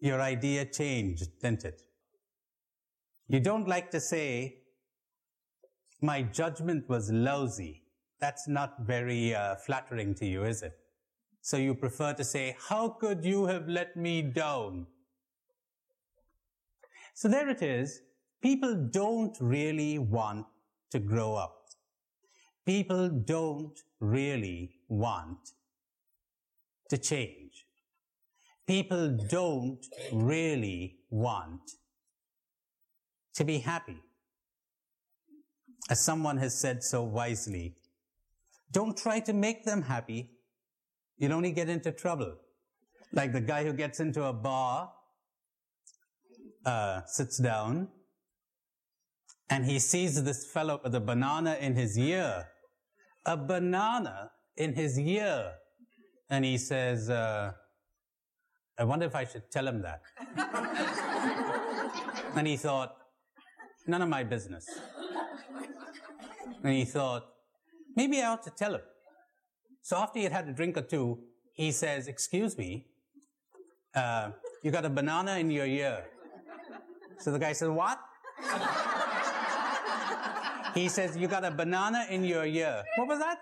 Your 0.00 0.20
idea 0.20 0.66
changed, 0.66 1.40
didn't 1.40 1.64
it? 1.64 1.80
You 3.26 3.40
don't 3.40 3.66
like 3.66 3.90
to 3.92 4.00
say, 4.00 4.58
my 6.02 6.22
judgment 6.22 6.88
was 6.88 7.10
lousy. 7.10 7.82
That's 8.20 8.48
not 8.48 8.80
very 8.80 9.34
uh, 9.34 9.56
flattering 9.56 10.14
to 10.16 10.26
you, 10.26 10.44
is 10.44 10.62
it? 10.62 10.72
So 11.40 11.56
you 11.56 11.74
prefer 11.74 12.12
to 12.14 12.24
say, 12.24 12.56
how 12.68 12.88
could 12.88 13.24
you 13.24 13.46
have 13.46 13.68
let 13.68 13.96
me 13.96 14.22
down? 14.22 14.86
So 17.14 17.28
there 17.28 17.48
it 17.48 17.62
is. 17.62 18.00
People 18.42 18.74
don't 18.74 19.36
really 19.40 19.98
want 19.98 20.46
to 20.90 20.98
grow 20.98 21.34
up. 21.34 21.56
People 22.66 23.08
don't 23.08 23.78
really 24.00 24.76
want 24.88 25.38
to 26.90 26.98
change. 26.98 27.66
People 28.66 29.18
don't 29.28 29.84
really 30.12 30.96
want 31.10 31.72
to 33.34 33.44
be 33.44 33.58
happy. 33.58 34.00
As 35.92 36.00
someone 36.00 36.38
has 36.38 36.58
said 36.58 36.82
so 36.82 37.02
wisely, 37.02 37.76
don't 38.70 38.96
try 38.96 39.20
to 39.20 39.34
make 39.34 39.66
them 39.66 39.82
happy. 39.82 40.30
You'll 41.18 41.34
only 41.34 41.52
get 41.52 41.68
into 41.68 41.92
trouble. 41.92 42.36
Like 43.12 43.34
the 43.34 43.42
guy 43.42 43.64
who 43.64 43.74
gets 43.74 44.00
into 44.00 44.24
a 44.24 44.32
bar, 44.32 44.90
uh, 46.64 47.02
sits 47.04 47.36
down, 47.36 47.88
and 49.50 49.66
he 49.66 49.78
sees 49.78 50.24
this 50.24 50.50
fellow 50.50 50.80
with 50.82 50.94
a 50.94 51.00
banana 51.00 51.58
in 51.60 51.74
his 51.74 51.98
ear. 51.98 52.46
A 53.26 53.36
banana 53.36 54.30
in 54.56 54.72
his 54.72 54.98
ear. 54.98 55.52
And 56.30 56.42
he 56.42 56.56
says, 56.56 57.10
uh, 57.10 57.52
I 58.78 58.84
wonder 58.84 59.04
if 59.04 59.14
I 59.14 59.26
should 59.26 59.50
tell 59.50 59.68
him 59.68 59.82
that. 59.82 60.00
and 62.34 62.46
he 62.46 62.56
thought, 62.56 62.96
none 63.86 64.00
of 64.00 64.08
my 64.08 64.24
business. 64.24 64.66
And 66.62 66.72
he 66.74 66.84
thought, 66.84 67.26
maybe 67.96 68.20
I 68.20 68.28
ought 68.28 68.42
to 68.44 68.50
tell 68.50 68.74
him. 68.74 68.82
So 69.82 69.96
after 69.96 70.18
he 70.18 70.24
had 70.24 70.32
had 70.32 70.48
a 70.48 70.52
drink 70.52 70.76
or 70.76 70.82
two, 70.82 71.18
he 71.52 71.72
says, 71.72 72.08
excuse 72.08 72.56
me, 72.56 72.86
uh, 73.94 74.30
you 74.62 74.70
got 74.70 74.84
a 74.84 74.90
banana 74.90 75.38
in 75.38 75.50
your 75.50 75.66
ear. 75.66 76.04
So 77.18 77.30
the 77.30 77.38
guy 77.38 77.52
says, 77.52 77.68
what? 77.68 77.98
he 80.74 80.88
says, 80.88 81.16
you 81.16 81.28
got 81.28 81.44
a 81.44 81.50
banana 81.50 82.06
in 82.08 82.24
your 82.24 82.46
ear. 82.46 82.84
What 82.96 83.08
was 83.08 83.18
that? 83.18 83.38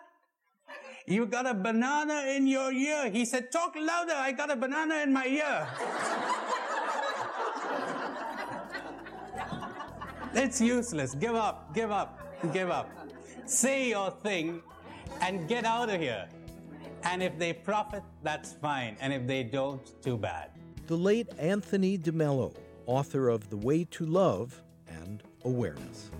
You 1.06 1.26
got 1.26 1.46
a 1.46 1.54
banana 1.54 2.24
in 2.28 2.46
your 2.46 2.72
ear. 2.72 3.10
He 3.10 3.24
said, 3.24 3.50
talk 3.50 3.74
louder. 3.76 4.14
I 4.14 4.32
got 4.32 4.50
a 4.50 4.56
banana 4.56 5.02
in 5.02 5.12
my 5.12 5.26
ear. 5.26 5.68
It's 10.34 10.60
useless. 10.60 11.14
Give 11.14 11.34
up. 11.34 11.74
Give 11.74 11.90
up. 11.90 12.18
Give 12.52 12.70
up 12.70 12.90
say 13.50 13.88
your 13.88 14.10
thing, 14.10 14.62
and 15.20 15.48
get 15.48 15.64
out 15.64 15.90
of 15.90 16.00
here. 16.00 16.28
And 17.02 17.22
if 17.22 17.38
they 17.38 17.52
profit, 17.52 18.02
that's 18.22 18.52
fine. 18.52 18.96
And 19.00 19.12
if 19.12 19.26
they 19.26 19.42
don't, 19.42 19.80
too 20.02 20.16
bad. 20.16 20.50
The 20.86 20.96
late 20.96 21.28
Anthony 21.38 21.98
DeMello, 21.98 22.54
author 22.86 23.28
of 23.28 23.48
The 23.50 23.56
Way 23.56 23.84
to 23.84 24.06
Love 24.06 24.62
and 24.86 25.22
Awareness. 25.44 26.10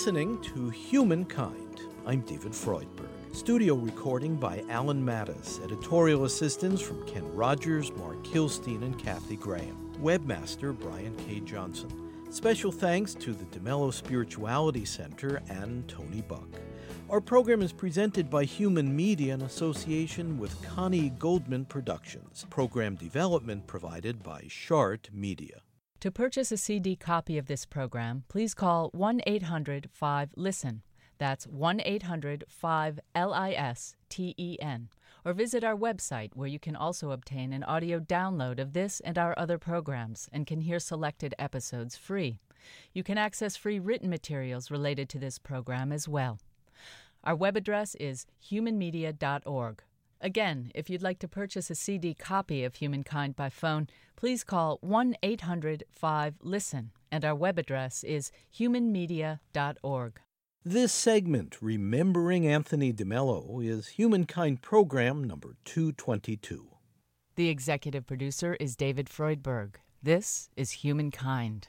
Listening 0.00 0.40
to 0.40 0.70
Humankind. 0.70 1.82
I'm 2.06 2.22
David 2.22 2.52
Freudberg. 2.52 3.10
Studio 3.32 3.74
recording 3.74 4.34
by 4.34 4.64
Alan 4.70 5.04
Mattis. 5.04 5.62
Editorial 5.62 6.24
assistance 6.24 6.80
from 6.80 7.06
Ken 7.06 7.30
Rogers, 7.34 7.92
Mark 7.92 8.16
Kilstein, 8.24 8.80
and 8.82 8.98
Kathy 8.98 9.36
Graham. 9.36 9.94
Webmaster 10.00 10.72
Brian 10.72 11.14
K. 11.16 11.40
Johnson. 11.40 11.90
Special 12.30 12.72
thanks 12.72 13.12
to 13.12 13.34
the 13.34 13.44
DeMello 13.44 13.92
Spirituality 13.92 14.86
Center 14.86 15.42
and 15.50 15.86
Tony 15.86 16.22
Buck. 16.22 16.48
Our 17.10 17.20
program 17.20 17.60
is 17.60 17.70
presented 17.74 18.30
by 18.30 18.44
Human 18.44 18.96
Media 18.96 19.34
in 19.34 19.42
association 19.42 20.38
with 20.38 20.66
Connie 20.66 21.10
Goldman 21.18 21.66
Productions. 21.66 22.46
Program 22.48 22.94
development 22.94 23.66
provided 23.66 24.22
by 24.22 24.44
Shart 24.48 25.10
Media. 25.12 25.60
To 26.00 26.10
purchase 26.10 26.50
a 26.50 26.56
CD 26.56 26.96
copy 26.96 27.36
of 27.36 27.44
this 27.44 27.66
program, 27.66 28.24
please 28.26 28.54
call 28.54 28.88
1 28.94 29.20
800 29.26 29.90
5 29.92 30.30
LISTEN. 30.34 30.80
That's 31.18 31.46
1 31.46 31.82
800 31.84 32.44
5 32.48 33.00
L 33.14 33.34
I 33.34 33.50
S 33.50 33.96
T 34.08 34.34
E 34.38 34.56
N. 34.62 34.88
Or 35.26 35.34
visit 35.34 35.62
our 35.62 35.76
website 35.76 36.30
where 36.32 36.48
you 36.48 36.58
can 36.58 36.74
also 36.74 37.10
obtain 37.10 37.52
an 37.52 37.62
audio 37.64 38.00
download 38.00 38.58
of 38.58 38.72
this 38.72 39.00
and 39.00 39.18
our 39.18 39.38
other 39.38 39.58
programs 39.58 40.26
and 40.32 40.46
can 40.46 40.62
hear 40.62 40.78
selected 40.78 41.34
episodes 41.38 41.98
free. 41.98 42.38
You 42.94 43.02
can 43.02 43.18
access 43.18 43.54
free 43.54 43.78
written 43.78 44.08
materials 44.08 44.70
related 44.70 45.10
to 45.10 45.18
this 45.18 45.38
program 45.38 45.92
as 45.92 46.08
well. 46.08 46.38
Our 47.24 47.36
web 47.36 47.58
address 47.58 47.94
is 47.96 48.24
humanmedia.org. 48.50 49.82
Again, 50.20 50.70
if 50.74 50.90
you'd 50.90 51.02
like 51.02 51.18
to 51.20 51.28
purchase 51.28 51.70
a 51.70 51.74
CD 51.74 52.12
copy 52.12 52.62
of 52.62 52.74
Humankind 52.74 53.36
by 53.36 53.48
phone, 53.48 53.88
please 54.16 54.44
call 54.44 54.78
1 54.82 55.16
800 55.22 55.84
5 55.90 56.34
LISTEN, 56.42 56.90
and 57.10 57.24
our 57.24 57.34
web 57.34 57.58
address 57.58 58.04
is 58.04 58.30
humanmedia.org. 58.54 60.20
This 60.62 60.92
segment, 60.92 61.56
Remembering 61.62 62.46
Anthony 62.46 62.92
DeMello, 62.92 63.64
is 63.64 63.88
Humankind 63.88 64.60
Program 64.60 65.24
number 65.24 65.56
222. 65.64 66.66
The 67.36 67.48
executive 67.48 68.06
producer 68.06 68.58
is 68.60 68.76
David 68.76 69.08
Freudberg. 69.08 69.76
This 70.02 70.50
is 70.54 70.70
Humankind. 70.72 71.68